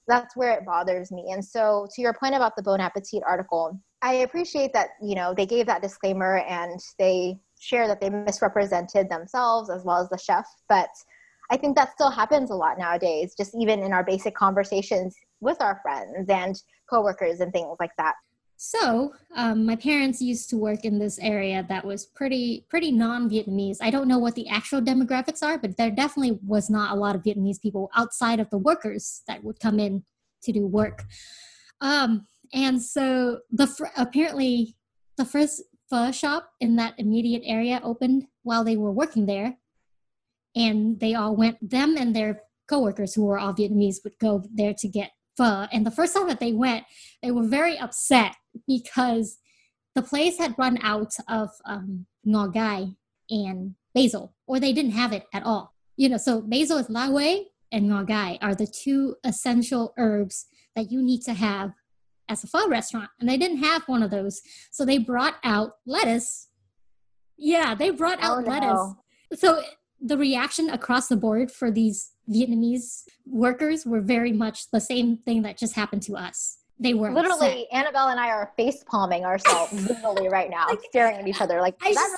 that's 0.09 0.35
where 0.35 0.51
it 0.51 0.65
bothers 0.65 1.11
me. 1.11 1.31
And 1.31 1.43
so, 1.43 1.87
to 1.95 2.01
your 2.01 2.13
point 2.13 2.35
about 2.35 2.55
the 2.55 2.63
Bon 2.63 2.81
Appetit 2.81 3.23
article, 3.25 3.79
I 4.01 4.15
appreciate 4.15 4.73
that 4.73 4.89
you 5.01 5.15
know 5.15 5.33
they 5.33 5.45
gave 5.45 5.65
that 5.67 5.81
disclaimer 5.81 6.39
and 6.39 6.79
they 6.97 7.39
share 7.59 7.87
that 7.87 8.01
they 8.01 8.09
misrepresented 8.09 9.09
themselves 9.09 9.69
as 9.69 9.83
well 9.83 10.01
as 10.01 10.09
the 10.09 10.17
chef, 10.17 10.45
but 10.67 10.89
I 11.51 11.57
think 11.57 11.75
that 11.75 11.91
still 11.91 12.11
happens 12.11 12.51
a 12.51 12.55
lot 12.55 12.77
nowadays, 12.77 13.33
just 13.35 13.55
even 13.59 13.81
in 13.81 13.91
our 13.91 14.03
basic 14.03 14.35
conversations 14.35 15.15
with 15.41 15.59
our 15.61 15.79
friends 15.81 16.29
and 16.29 16.55
coworkers 16.89 17.39
and 17.39 17.51
things 17.51 17.77
like 17.79 17.91
that. 17.97 18.13
So, 18.61 19.13
um, 19.37 19.65
my 19.65 19.77
parents 19.77 20.21
used 20.21 20.49
to 20.49 20.57
work 20.57 20.83
in 20.83 20.99
this 20.99 21.17
area 21.19 21.65
that 21.69 21.85
was 21.85 22.05
pretty 22.05 22.65
pretty 22.69 22.91
non-Vietnamese. 22.91 23.77
I 23.79 23.89
don't 23.89 24.09
know 24.09 24.19
what 24.19 24.35
the 24.35 24.49
actual 24.49 24.81
demographics 24.81 25.41
are, 25.41 25.57
but 25.57 25.77
there 25.77 25.89
definitely 25.89 26.39
was 26.45 26.69
not 26.69 26.91
a 26.91 26.99
lot 26.99 27.15
of 27.15 27.23
Vietnamese 27.23 27.61
people 27.61 27.89
outside 27.95 28.37
of 28.37 28.49
the 28.49 28.57
workers 28.57 29.21
that 29.29 29.45
would 29.45 29.61
come 29.61 29.79
in 29.79 30.03
to 30.43 30.51
do 30.51 30.67
work. 30.67 31.05
Um, 31.79 32.25
and 32.53 32.83
so 32.83 33.39
the 33.49 33.65
fr- 33.65 33.95
apparently 33.95 34.75
the 35.15 35.23
first 35.23 35.63
pho 35.89 36.11
shop 36.11 36.49
in 36.59 36.75
that 36.75 36.95
immediate 36.97 37.43
area 37.45 37.79
opened 37.81 38.27
while 38.43 38.65
they 38.65 38.75
were 38.75 38.91
working 38.91 39.25
there, 39.25 39.55
and 40.53 40.99
they 40.99 41.13
all 41.15 41.33
went. 41.33 41.57
Them 41.61 41.95
and 41.97 42.13
their 42.13 42.41
coworkers, 42.67 43.13
who 43.13 43.23
were 43.23 43.39
all 43.39 43.53
Vietnamese, 43.53 44.03
would 44.03 44.19
go 44.19 44.43
there 44.53 44.73
to 44.79 44.87
get 44.89 45.11
pho. 45.39 45.67
And 45.71 45.85
the 45.85 45.97
first 45.99 46.13
time 46.13 46.27
that 46.27 46.39
they 46.39 46.53
went, 46.53 46.83
they 47.23 47.31
were 47.31 47.47
very 47.59 47.77
upset 47.77 48.35
because 48.67 49.37
the 49.95 50.01
place 50.01 50.37
had 50.37 50.55
run 50.57 50.77
out 50.81 51.13
of 51.27 51.49
um, 51.65 52.05
ngò 52.27 52.53
gai 52.53 52.95
and 53.29 53.75
basil, 53.95 54.33
or 54.47 54.59
they 54.59 54.73
didn't 54.73 54.91
have 55.01 55.13
it 55.13 55.25
at 55.33 55.43
all. 55.43 55.73
You 55.97 56.09
know, 56.09 56.17
so 56.17 56.41
basil 56.41 56.77
is 56.77 56.89
rau 56.89 57.09
quế 57.09 57.45
and 57.71 57.89
ngò 57.89 58.05
gai 58.05 58.37
are 58.41 58.55
the 58.55 58.67
two 58.67 59.15
essential 59.23 59.93
herbs 59.97 60.45
that 60.75 60.91
you 60.91 61.01
need 61.01 61.21
to 61.23 61.33
have 61.33 61.73
as 62.29 62.43
a 62.43 62.47
pho 62.47 62.67
restaurant, 62.67 63.09
and 63.19 63.27
they 63.27 63.37
didn't 63.37 63.63
have 63.63 63.83
one 63.87 64.03
of 64.03 64.11
those. 64.11 64.41
So 64.71 64.85
they 64.85 64.99
brought 64.99 65.35
out 65.43 65.71
lettuce. 65.85 66.49
Yeah, 67.37 67.73
they 67.73 67.89
brought 67.89 68.21
out 68.21 68.39
oh, 68.39 68.41
no. 68.41 68.49
lettuce. 68.51 69.41
So 69.41 69.61
the 69.99 70.17
reaction 70.17 70.69
across 70.69 71.07
the 71.07 71.17
board 71.17 71.51
for 71.51 71.71
these 71.71 72.11
Vietnamese 72.29 73.03
workers 73.25 73.85
were 73.85 74.01
very 74.01 74.31
much 74.31 74.69
the 74.71 74.79
same 74.79 75.17
thing 75.17 75.41
that 75.43 75.57
just 75.57 75.75
happened 75.75 76.03
to 76.03 76.15
us. 76.15 76.57
They 76.81 76.93
were 76.93 77.11
literally 77.11 77.63
upset. 77.63 77.67
Annabelle 77.73 78.07
and 78.07 78.19
I 78.19 78.29
are 78.29 78.53
face 78.55 78.83
palming 78.89 79.25
ourselves 79.25 79.73
literally 79.89 80.29
right 80.29 80.49
now, 80.49 80.67
like, 80.67 80.79
staring 80.89 81.17
at 81.17 81.27
each 81.27 81.41
other 81.41 81.59
like 81.59 81.75
I 81.81 81.93
just, 81.93 82.15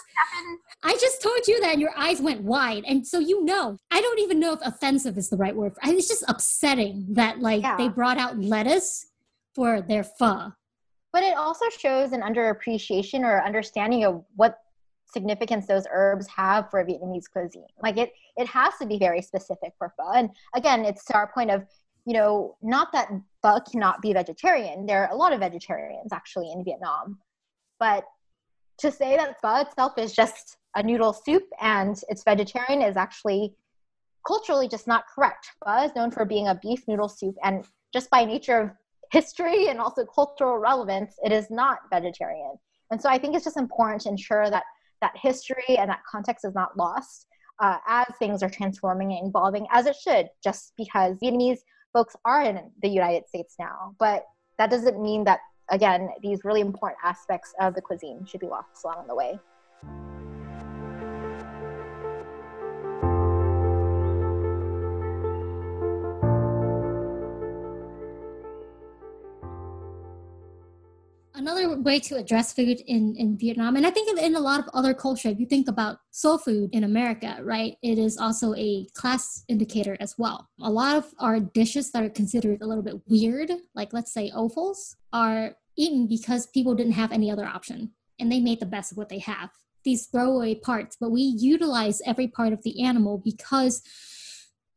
I 0.83 0.97
just 1.01 1.21
told 1.21 1.47
you 1.47 1.59
that 1.61 1.71
and 1.71 1.81
your 1.81 1.93
eyes 1.97 2.21
went 2.21 2.41
wide. 2.41 2.83
And 2.87 3.05
so 3.05 3.17
you 3.17 3.43
know, 3.43 3.79
I 3.89 4.01
don't 4.01 4.19
even 4.19 4.39
know 4.39 4.53
if 4.53 4.59
offensive 4.63 5.17
is 5.17 5.29
the 5.29 5.37
right 5.37 5.55
word. 5.55 5.73
For, 5.73 5.79
It's 5.91 6.07
just 6.07 6.23
upsetting 6.27 7.07
that 7.09 7.39
like 7.39 7.63
yeah. 7.63 7.75
they 7.75 7.87
brought 7.87 8.19
out 8.19 8.37
lettuce 8.37 9.07
for 9.55 9.81
their 9.81 10.03
pho. 10.03 10.53
But 11.11 11.23
it 11.23 11.35
also 11.35 11.65
shows 11.69 12.13
an 12.13 12.21
underappreciation 12.21 13.21
or 13.21 13.43
understanding 13.43 14.05
of 14.05 14.23
what 14.35 14.59
significance 15.11 15.67
those 15.67 15.85
herbs 15.91 16.27
have 16.27 16.69
for 16.69 16.83
Vietnamese 16.83 17.29
cuisine. 17.31 17.65
Like 17.81 17.97
it, 17.97 18.11
it 18.37 18.47
has 18.47 18.73
to 18.79 18.85
be 18.85 18.97
very 18.97 19.21
specific 19.21 19.73
for 19.77 19.93
pho. 19.97 20.11
And 20.13 20.29
again, 20.55 20.85
it's 20.85 21.05
to 21.05 21.13
our 21.13 21.31
point 21.31 21.51
of, 21.51 21.65
you 22.05 22.13
know, 22.13 22.57
not 22.61 22.91
that 22.93 23.09
pho 23.41 23.59
cannot 23.69 24.01
be 24.01 24.13
vegetarian. 24.13 24.85
There 24.85 25.03
are 25.03 25.11
a 25.11 25.15
lot 25.15 25.33
of 25.33 25.39
vegetarians 25.39 26.11
actually 26.11 26.51
in 26.51 26.63
Vietnam, 26.63 27.19
but 27.79 28.05
to 28.79 28.91
say 28.91 29.15
that 29.17 29.39
pho 29.41 29.61
itself 29.61 29.97
is 29.97 30.13
just 30.13 30.57
a 30.75 30.83
noodle 30.83 31.13
soup 31.13 31.43
and 31.59 32.01
it's 32.09 32.23
vegetarian 32.23 32.81
is 32.81 32.97
actually 32.97 33.55
culturally 34.25 34.67
just 34.67 34.87
not 34.87 35.05
correct. 35.13 35.51
Pho 35.65 35.83
is 35.83 35.95
known 35.95 36.11
for 36.11 36.25
being 36.25 36.47
a 36.47 36.55
beef 36.55 36.87
noodle 36.87 37.09
soup, 37.09 37.35
and 37.43 37.65
just 37.93 38.09
by 38.09 38.23
nature 38.23 38.59
of 38.59 38.71
history 39.11 39.67
and 39.67 39.79
also 39.79 40.05
cultural 40.05 40.57
relevance, 40.57 41.15
it 41.23 41.31
is 41.31 41.49
not 41.49 41.79
vegetarian. 41.89 42.53
And 42.91 43.01
so 43.01 43.09
I 43.09 43.17
think 43.17 43.35
it's 43.35 43.45
just 43.45 43.57
important 43.57 44.01
to 44.01 44.09
ensure 44.09 44.49
that 44.49 44.63
that 45.01 45.13
history 45.15 45.77
and 45.77 45.89
that 45.89 46.01
context 46.09 46.45
is 46.45 46.53
not 46.55 46.77
lost 46.77 47.27
uh, 47.59 47.77
as 47.87 48.07
things 48.19 48.41
are 48.41 48.49
transforming 48.49 49.13
and 49.13 49.29
evolving 49.29 49.67
as 49.71 49.85
it 49.85 49.95
should, 49.95 50.27
just 50.43 50.73
because 50.77 51.17
Vietnamese 51.23 51.59
folks 51.93 52.15
are 52.25 52.43
in 52.43 52.59
the 52.81 52.89
United 52.89 53.27
States 53.27 53.55
now. 53.59 53.95
But 53.99 54.25
that 54.57 54.69
doesn't 54.69 55.01
mean 55.01 55.23
that 55.25 55.39
again, 55.69 56.09
these 56.21 56.43
really 56.43 56.61
important 56.61 56.99
aspects 57.03 57.53
of 57.59 57.75
the 57.75 57.81
cuisine 57.81 58.25
should 58.25 58.41
be 58.41 58.47
lost 58.47 58.83
along 58.83 59.07
the 59.07 59.15
way. 59.15 59.39
Another 71.41 71.81
way 71.81 71.99
to 71.99 72.15
address 72.15 72.53
food 72.53 72.81
in, 72.87 73.15
in 73.17 73.37
Vietnam, 73.37 73.75
and 73.75 73.85
I 73.85 73.89
think 73.89 74.17
in, 74.17 74.35
a 74.35 74.39
lot 74.39 74.59
of 74.59 74.69
other 74.73 74.93
cultures, 74.93 75.33
if 75.33 75.39
you 75.39 75.45
think 75.45 75.67
about 75.67 75.97
soul 76.11 76.37
food 76.37 76.69
in 76.71 76.83
America, 76.83 77.37
right, 77.41 77.75
it 77.81 77.97
is 77.97 78.17
also 78.17 78.53
a 78.55 78.87
class 78.93 79.43
indicator 79.47 79.97
as 79.99 80.15
well. 80.17 80.47
A 80.61 80.69
lot 80.69 80.95
of 80.95 81.05
our 81.19 81.39
dishes 81.39 81.91
that 81.91 82.03
are 82.03 82.09
considered 82.09 82.61
a 82.61 82.67
little 82.67 82.83
bit 82.83 83.01
weird, 83.07 83.51
like 83.75 83.91
let's 83.91 84.13
say 84.13 84.29
offals, 84.29 84.95
are 85.11 85.55
eaten 85.75 86.07
because 86.07 86.47
people 86.47 86.75
didn't 86.75 86.93
have 86.93 87.11
any 87.11 87.31
other 87.31 87.45
option 87.45 87.91
and 88.19 88.31
they 88.31 88.39
made 88.39 88.59
the 88.59 88.65
best 88.65 88.91
of 88.91 88.97
what 88.97 89.09
they 89.09 89.19
have. 89.19 89.49
These 89.83 90.05
throwaway 90.05 90.55
parts, 90.55 90.95
but 90.99 91.11
we 91.11 91.21
utilize 91.21 92.01
every 92.05 92.27
part 92.27 92.53
of 92.53 92.61
the 92.61 92.83
animal 92.83 93.17
because 93.17 93.81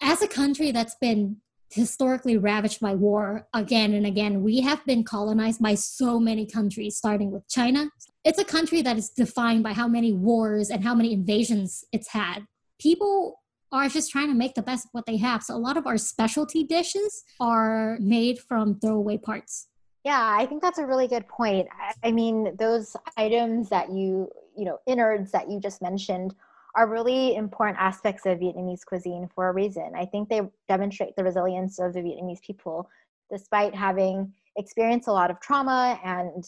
as 0.01 0.23
a 0.23 0.29
country 0.29 0.73
that's 0.73 0.95
been 0.95 1.37
historically 1.75 2.39
ravaged 2.39 2.81
by 2.81 2.95
war 2.95 3.47
again 3.53 3.95
and 3.95 4.07
again. 4.07 4.43
We 4.43 4.61
have 4.61 4.85
been 4.87 5.03
colonized 5.05 5.61
by 5.61 5.75
so 5.75 6.21
many 6.21 6.47
countries, 6.47 6.97
starting 6.97 7.31
with 7.33 7.49
China. 7.49 7.91
It's 8.25 8.39
a 8.39 8.45
country 8.45 8.81
that 8.83 8.97
is 8.97 9.11
defined 9.11 9.65
by 9.65 9.73
how 9.73 9.89
many 9.89 10.13
wars 10.13 10.71
and 10.71 10.85
how 10.85 10.95
many 10.95 11.13
invasions 11.13 11.85
it's 11.93 12.09
had. 12.09 12.47
People 12.81 13.41
are 13.73 13.89
just 13.89 14.13
trying 14.13 14.29
to 14.29 14.35
make 14.35 14.55
the 14.55 14.63
best 14.63 14.87
of 14.87 14.91
what 14.93 15.05
they 15.05 15.17
have. 15.17 15.43
So 15.43 15.55
a 15.55 15.59
lot 15.59 15.77
of 15.77 15.87
our 15.87 15.99
specialty 15.99 16.63
dishes 16.63 17.25
are 17.41 17.99
made 18.01 18.39
from 18.39 18.79
throwaway 18.79 19.19
parts. 19.19 19.69
Yeah, 20.05 20.37
I 20.39 20.47
think 20.47 20.63
that's 20.63 20.79
a 20.79 20.87
really 20.87 21.09
good 21.09 21.27
point. 21.27 21.67
I 22.05 22.13
mean, 22.13 22.55
those 22.57 22.97
items 23.17 23.71
that 23.71 23.91
you, 23.91 24.31
you 24.57 24.65
know, 24.65 24.79
innards 24.87 25.33
that 25.33 25.51
you 25.51 25.59
just 25.59 25.83
mentioned 25.83 26.35
are 26.77 26.89
really 26.89 27.37
important 27.37 27.79
aspects 27.79 28.27
of 28.27 28.39
Vietnamese 28.39 28.85
cuisine 28.85 29.29
for 29.35 29.49
a 29.49 29.53
reason. 29.53 29.93
I 29.97 30.05
think 30.07 30.29
they 30.29 30.43
demonstrate 30.69 31.15
the 31.17 31.25
resilience 31.25 31.79
of 31.79 31.93
the 31.93 32.01
Vietnamese 32.01 32.43
people 32.43 32.89
despite 33.31 33.75
having 33.75 34.33
experienced 34.57 35.09
a 35.09 35.13
lot 35.13 35.31
of 35.31 35.41
trauma 35.41 35.99
and 36.05 36.45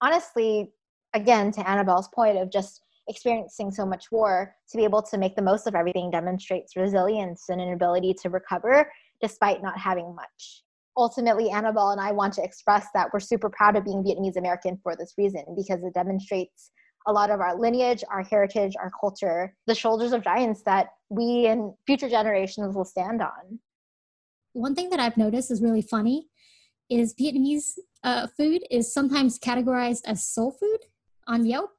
honestly, 0.00 0.72
again, 1.14 1.50
to 1.52 1.68
Annabelle's 1.68 2.08
point 2.14 2.38
of 2.38 2.50
just 2.50 2.82
experiencing 3.08 3.70
so 3.70 3.86
much 3.86 4.12
war, 4.12 4.54
to 4.70 4.76
be 4.76 4.84
able 4.84 5.02
to 5.02 5.18
make 5.18 5.34
the 5.34 5.42
most 5.42 5.66
of 5.66 5.74
everything 5.74 6.10
demonstrates 6.10 6.76
resilience 6.76 7.44
and 7.48 7.60
an 7.60 7.72
ability 7.72 8.14
to 8.22 8.28
recover 8.28 8.90
despite 9.20 9.62
not 9.62 9.78
having 9.78 10.14
much. 10.14 10.62
Ultimately, 10.96 11.50
Annabelle 11.50 11.90
and 11.90 12.00
I 12.00 12.12
want 12.12 12.34
to 12.34 12.42
express 12.42 12.86
that 12.92 13.08
we're 13.12 13.20
super 13.20 13.48
proud 13.48 13.76
of 13.76 13.84
being 13.84 14.04
Vietnamese 14.04 14.36
American 14.36 14.78
for 14.82 14.94
this 14.96 15.14
reason 15.16 15.44
because 15.56 15.82
it 15.82 15.94
demonstrates 15.94 16.70
a 17.06 17.12
lot 17.12 17.30
of 17.30 17.40
our 17.40 17.58
lineage, 17.58 18.04
our 18.10 18.22
heritage, 18.22 18.74
our 18.78 18.90
culture, 19.00 19.54
the 19.66 19.74
shoulders 19.74 20.12
of 20.12 20.22
giants 20.22 20.62
that 20.62 20.88
we 21.08 21.46
and 21.46 21.72
future 21.86 22.08
generations 22.08 22.74
will 22.74 22.84
stand 22.84 23.22
on. 23.22 23.58
One 24.52 24.74
thing 24.74 24.90
that 24.90 25.00
I've 25.00 25.16
noticed 25.16 25.50
is 25.50 25.62
really 25.62 25.82
funny 25.82 26.28
is 26.90 27.14
Vietnamese 27.14 27.78
uh, 28.02 28.26
food 28.26 28.62
is 28.70 28.92
sometimes 28.92 29.38
categorized 29.38 30.02
as 30.06 30.24
soul 30.24 30.52
food 30.52 30.80
on 31.26 31.46
Yelp. 31.46 31.70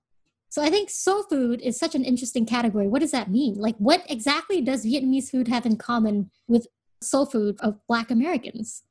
So 0.49 0.63
I 0.63 0.69
think 0.69 0.89
soul 0.89 1.23
food 1.23 1.62
is 1.62 1.77
such 1.77 1.93
an 1.93 2.03
interesting 2.03 2.45
category. 2.45 2.88
What 2.88 3.01
does 3.01 3.12
that 3.12 3.29
mean? 3.29 3.55
Like, 3.55 3.75
what 3.77 4.03
exactly 4.10 4.62
does 4.62 4.86
Vietnamese 4.86 5.29
food 5.29 5.47
have 5.47 5.65
in 5.65 5.77
common 5.77 6.32
with 6.47 6.67
soul 7.01 7.25
food 7.25 7.58
of 7.60 7.79
Black 7.88 8.10
Americans? 8.10 8.84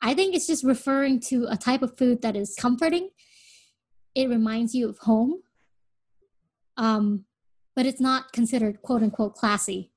I 0.00 0.14
think 0.14 0.34
it's 0.34 0.46
just 0.46 0.62
referring 0.62 1.18
to 1.20 1.46
a 1.48 1.56
type 1.56 1.82
of 1.82 1.96
food 1.96 2.22
that 2.22 2.36
is 2.36 2.54
comforting. 2.58 3.10
It 4.14 4.28
reminds 4.28 4.74
you 4.74 4.88
of 4.88 4.98
home 4.98 5.40
um, 6.76 7.24
but 7.76 7.86
it's 7.86 8.00
not 8.00 8.32
considered 8.32 8.82
quote 8.82 9.02
unquote 9.02 9.34
classy. 9.34 9.90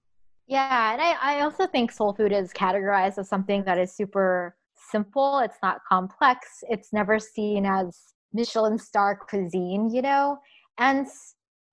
Yeah, 0.47 0.93
and 0.93 1.01
I, 1.01 1.15
I 1.21 1.41
also 1.41 1.67
think 1.67 1.91
soul 1.91 2.13
food 2.13 2.31
is 2.31 2.53
categorized 2.53 3.17
as 3.17 3.27
something 3.27 3.63
that 3.65 3.77
is 3.77 3.93
super 3.93 4.55
simple. 4.75 5.39
It's 5.39 5.57
not 5.61 5.81
complex. 5.87 6.63
It's 6.69 6.93
never 6.93 7.19
seen 7.19 7.65
as 7.65 8.13
Michelin 8.33 8.77
star 8.77 9.17
cuisine, 9.17 9.93
you 9.93 10.01
know? 10.01 10.39
And 10.77 11.05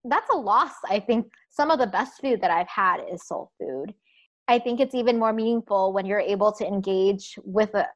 that's 0.04 0.30
a 0.30 0.36
loss. 0.36 0.72
I 0.90 0.98
think 0.98 1.26
some 1.50 1.70
of 1.70 1.78
the 1.78 1.86
best 1.86 2.20
food 2.20 2.40
that 2.40 2.50
I've 2.50 2.68
had 2.68 2.98
is 3.10 3.26
soul 3.26 3.52
food. 3.60 3.94
I 4.48 4.58
think 4.58 4.80
it's 4.80 4.94
even 4.94 5.18
more 5.18 5.32
meaningful 5.32 5.92
when 5.92 6.04
you're 6.04 6.18
able 6.20 6.52
to 6.52 6.66
engage 6.66 7.38
with 7.44 7.74
a, 7.74 7.86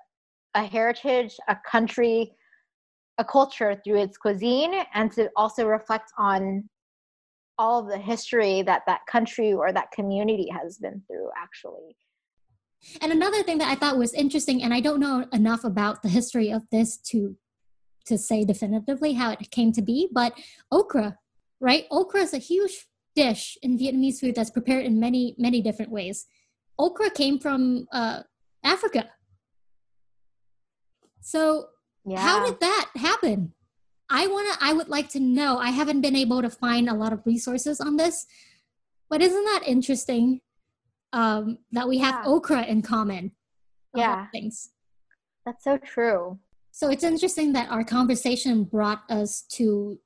a 0.54 0.64
heritage, 0.64 1.36
a 1.48 1.56
country, 1.68 2.32
a 3.18 3.24
culture 3.24 3.80
through 3.84 4.00
its 4.00 4.16
cuisine, 4.16 4.74
and 4.94 5.12
to 5.12 5.28
also 5.36 5.66
reflect 5.66 6.10
on 6.16 6.68
all 7.58 7.82
the 7.82 7.98
history 7.98 8.62
that 8.62 8.82
that 8.86 9.00
country 9.06 9.52
or 9.52 9.72
that 9.72 9.90
community 9.90 10.48
has 10.50 10.78
been 10.78 11.02
through 11.06 11.28
actually. 11.36 11.96
And 13.00 13.10
another 13.10 13.42
thing 13.42 13.58
that 13.58 13.68
i 13.68 13.74
thought 13.74 13.98
was 13.98 14.14
interesting 14.14 14.62
and 14.62 14.72
i 14.72 14.78
don't 14.78 15.00
know 15.00 15.26
enough 15.32 15.64
about 15.64 16.02
the 16.02 16.08
history 16.08 16.52
of 16.52 16.62
this 16.70 16.96
to 17.10 17.36
to 18.06 18.16
say 18.16 18.44
definitively 18.44 19.14
how 19.14 19.32
it 19.32 19.50
came 19.50 19.72
to 19.72 19.82
be 19.82 20.08
but 20.12 20.32
okra 20.70 21.18
right? 21.60 21.84
Okra 21.90 22.20
is 22.20 22.34
a 22.34 22.38
huge 22.38 22.86
dish 23.14 23.58
in 23.62 23.78
vietnamese 23.78 24.20
food 24.20 24.34
that's 24.34 24.50
prepared 24.50 24.84
in 24.84 25.00
many 25.00 25.34
many 25.38 25.60
different 25.60 25.90
ways. 25.90 26.26
Okra 26.78 27.10
came 27.10 27.38
from 27.38 27.86
uh, 27.92 28.22
africa. 28.64 29.10
So 31.20 31.66
yeah. 32.04 32.20
how 32.20 32.46
did 32.46 32.60
that 32.60 32.90
happen 32.96 33.52
I 34.10 34.26
want 34.26 34.52
to, 34.52 34.64
I 34.64 34.72
would 34.72 34.88
like 34.88 35.08
to 35.10 35.20
know. 35.20 35.58
I 35.58 35.70
haven't 35.70 36.00
been 36.00 36.16
able 36.16 36.42
to 36.42 36.50
find 36.50 36.88
a 36.88 36.94
lot 36.94 37.12
of 37.12 37.26
resources 37.26 37.80
on 37.80 37.96
this, 37.96 38.26
but 39.10 39.20
isn't 39.20 39.44
that 39.44 39.62
interesting 39.66 40.40
um, 41.12 41.58
that 41.72 41.88
we 41.88 41.98
have 41.98 42.24
yeah. 42.24 42.30
okra 42.30 42.62
in 42.64 42.82
common? 42.82 43.32
Yeah. 43.94 44.26
Things. 44.32 44.70
That's 45.44 45.64
so 45.64 45.78
true. 45.78 46.38
So 46.70 46.90
it's 46.90 47.04
interesting 47.04 47.52
that 47.54 47.70
our 47.70 47.84
conversation 47.84 48.64
brought 48.64 49.02
us 49.10 49.42
to 49.52 49.98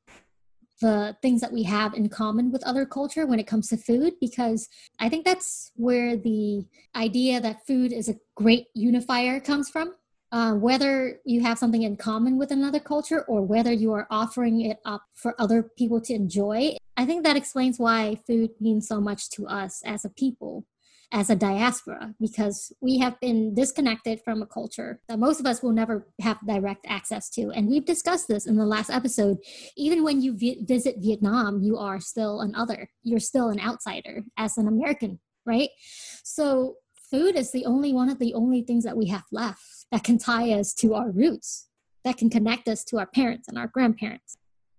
the 0.80 1.16
things 1.22 1.40
that 1.40 1.52
we 1.52 1.62
have 1.62 1.94
in 1.94 2.08
common 2.08 2.50
with 2.50 2.62
other 2.64 2.84
culture 2.84 3.24
when 3.26 3.38
it 3.38 3.46
comes 3.46 3.68
to 3.68 3.76
food 3.76 4.14
because 4.20 4.68
i 4.98 5.08
think 5.08 5.24
that's 5.24 5.70
where 5.76 6.16
the 6.16 6.66
idea 6.96 7.40
that 7.40 7.64
food 7.64 7.92
is 7.92 8.08
a 8.08 8.16
great 8.34 8.66
unifier 8.74 9.38
comes 9.38 9.70
from 9.70 9.94
uh, 10.32 10.54
whether 10.54 11.20
you 11.24 11.42
have 11.42 11.58
something 11.58 11.82
in 11.82 11.96
common 11.96 12.38
with 12.38 12.50
another 12.50 12.80
culture 12.80 13.22
or 13.24 13.42
whether 13.42 13.72
you 13.72 13.92
are 13.92 14.06
offering 14.10 14.62
it 14.62 14.78
up 14.84 15.02
for 15.14 15.34
other 15.38 15.62
people 15.62 16.00
to 16.00 16.14
enjoy. 16.14 16.74
I 16.96 17.04
think 17.04 17.24
that 17.24 17.36
explains 17.36 17.78
why 17.78 18.18
food 18.26 18.50
means 18.58 18.88
so 18.88 19.00
much 19.00 19.28
to 19.30 19.46
us 19.46 19.82
as 19.84 20.06
a 20.06 20.08
people, 20.08 20.64
as 21.12 21.28
a 21.28 21.36
diaspora, 21.36 22.14
because 22.18 22.72
we 22.80 22.98
have 22.98 23.20
been 23.20 23.54
disconnected 23.54 24.22
from 24.24 24.40
a 24.40 24.46
culture 24.46 25.00
that 25.06 25.18
most 25.18 25.38
of 25.38 25.44
us 25.44 25.62
will 25.62 25.72
never 25.72 26.08
have 26.22 26.38
direct 26.46 26.86
access 26.88 27.28
to. 27.30 27.50
And 27.50 27.68
we've 27.68 27.84
discussed 27.84 28.28
this 28.28 28.46
in 28.46 28.56
the 28.56 28.64
last 28.64 28.88
episode. 28.88 29.36
Even 29.76 30.02
when 30.02 30.22
you 30.22 30.34
vi- 30.34 30.64
visit 30.64 30.96
Vietnam, 30.98 31.60
you 31.62 31.76
are 31.76 32.00
still 32.00 32.40
an 32.40 32.54
other, 32.54 32.88
you're 33.02 33.20
still 33.20 33.50
an 33.50 33.60
outsider 33.60 34.22
as 34.38 34.56
an 34.56 34.66
American, 34.66 35.20
right? 35.44 35.68
So 36.24 36.76
food 37.12 37.36
is 37.36 37.50
the 37.50 37.66
only 37.66 37.92
one 37.92 38.08
of 38.08 38.18
the 38.18 38.32
only 38.32 38.62
things 38.62 38.84
that 38.84 38.96
we 38.96 39.06
have 39.06 39.26
left 39.30 39.86
that 39.92 40.02
can 40.02 40.16
tie 40.16 40.50
us 40.52 40.72
to 40.72 40.94
our 40.94 41.10
roots, 41.10 41.68
that 42.04 42.16
can 42.16 42.30
connect 42.30 42.66
us 42.68 42.82
to 42.84 42.98
our 42.98 43.06
parents 43.06 43.48
and 43.48 43.58
our 43.58 43.66
grandparents. 43.66 44.38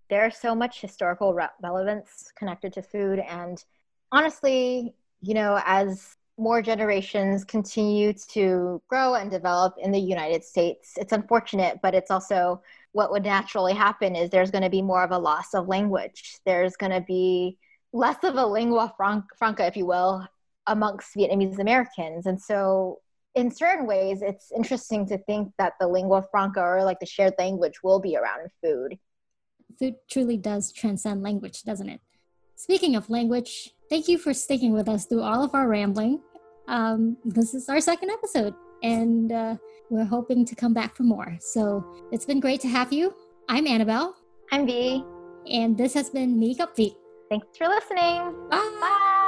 There's 0.09 0.35
so 0.37 0.55
much 0.55 0.81
historical 0.81 1.35
re- 1.35 1.47
relevance 1.61 2.31
connected 2.35 2.73
to 2.73 2.81
food. 2.81 3.19
And 3.19 3.63
honestly, 4.11 4.95
you 5.21 5.35
know, 5.35 5.61
as 5.63 6.17
more 6.39 6.63
generations 6.63 7.45
continue 7.45 8.13
to 8.31 8.81
grow 8.87 9.13
and 9.13 9.29
develop 9.29 9.75
in 9.77 9.91
the 9.91 9.99
United 9.99 10.43
States, 10.43 10.93
it's 10.97 11.13
unfortunate, 11.13 11.79
but 11.83 11.93
it's 11.93 12.09
also 12.09 12.63
what 12.93 13.11
would 13.11 13.23
naturally 13.23 13.73
happen 13.73 14.15
is 14.15 14.31
there's 14.31 14.51
going 14.51 14.63
to 14.63 14.71
be 14.71 14.81
more 14.81 15.03
of 15.03 15.11
a 15.11 15.17
loss 15.17 15.53
of 15.53 15.67
language. 15.67 16.39
There's 16.45 16.75
going 16.75 16.91
to 16.91 17.01
be 17.01 17.59
less 17.93 18.17
of 18.23 18.35
a 18.35 18.45
lingua 18.45 18.91
franca, 18.97 19.67
if 19.67 19.77
you 19.77 19.85
will, 19.85 20.27
amongst 20.67 21.15
Vietnamese 21.15 21.59
Americans. 21.59 22.25
And 22.25 22.41
so 22.41 22.99
in 23.35 23.51
certain 23.51 23.87
ways, 23.87 24.21
it's 24.21 24.51
interesting 24.51 25.05
to 25.07 25.17
think 25.17 25.51
that 25.57 25.73
the 25.79 25.87
lingua 25.87 26.23
franca 26.29 26.61
or 26.61 26.83
like 26.83 26.99
the 26.99 27.05
shared 27.05 27.33
language 27.39 27.83
will 27.83 27.99
be 27.99 28.15
around 28.15 28.41
in 28.41 28.49
food. 28.61 28.99
Food 29.79 29.95
truly 30.09 30.37
does 30.37 30.71
transcend 30.71 31.23
language, 31.23 31.63
doesn't 31.63 31.89
it? 31.89 31.99
Speaking 32.55 32.95
of 32.95 33.09
language, 33.09 33.71
thank 33.89 34.07
you 34.07 34.17
for 34.17 34.33
sticking 34.33 34.73
with 34.73 34.87
us 34.87 35.05
through 35.05 35.23
all 35.23 35.43
of 35.43 35.55
our 35.55 35.67
rambling. 35.67 36.21
Um, 36.67 37.17
this 37.25 37.53
is 37.53 37.67
our 37.67 37.81
second 37.81 38.11
episode, 38.11 38.53
and 38.83 39.31
uh, 39.31 39.55
we're 39.89 40.05
hoping 40.05 40.45
to 40.45 40.55
come 40.55 40.73
back 40.73 40.95
for 40.95 41.03
more. 41.03 41.35
So 41.39 41.83
it's 42.11 42.25
been 42.25 42.39
great 42.39 42.61
to 42.61 42.67
have 42.67 42.93
you. 42.93 43.15
I'm 43.49 43.67
Annabelle. 43.67 44.15
I'm 44.51 44.65
V. 44.65 45.03
And 45.49 45.77
this 45.77 45.93
has 45.95 46.09
been 46.09 46.39
Me 46.39 46.55
Cup 46.55 46.75
Feet. 46.75 46.93
Thanks 47.29 47.47
for 47.57 47.67
listening. 47.67 48.47
Bye. 48.49 48.77
Bye. 48.79 49.22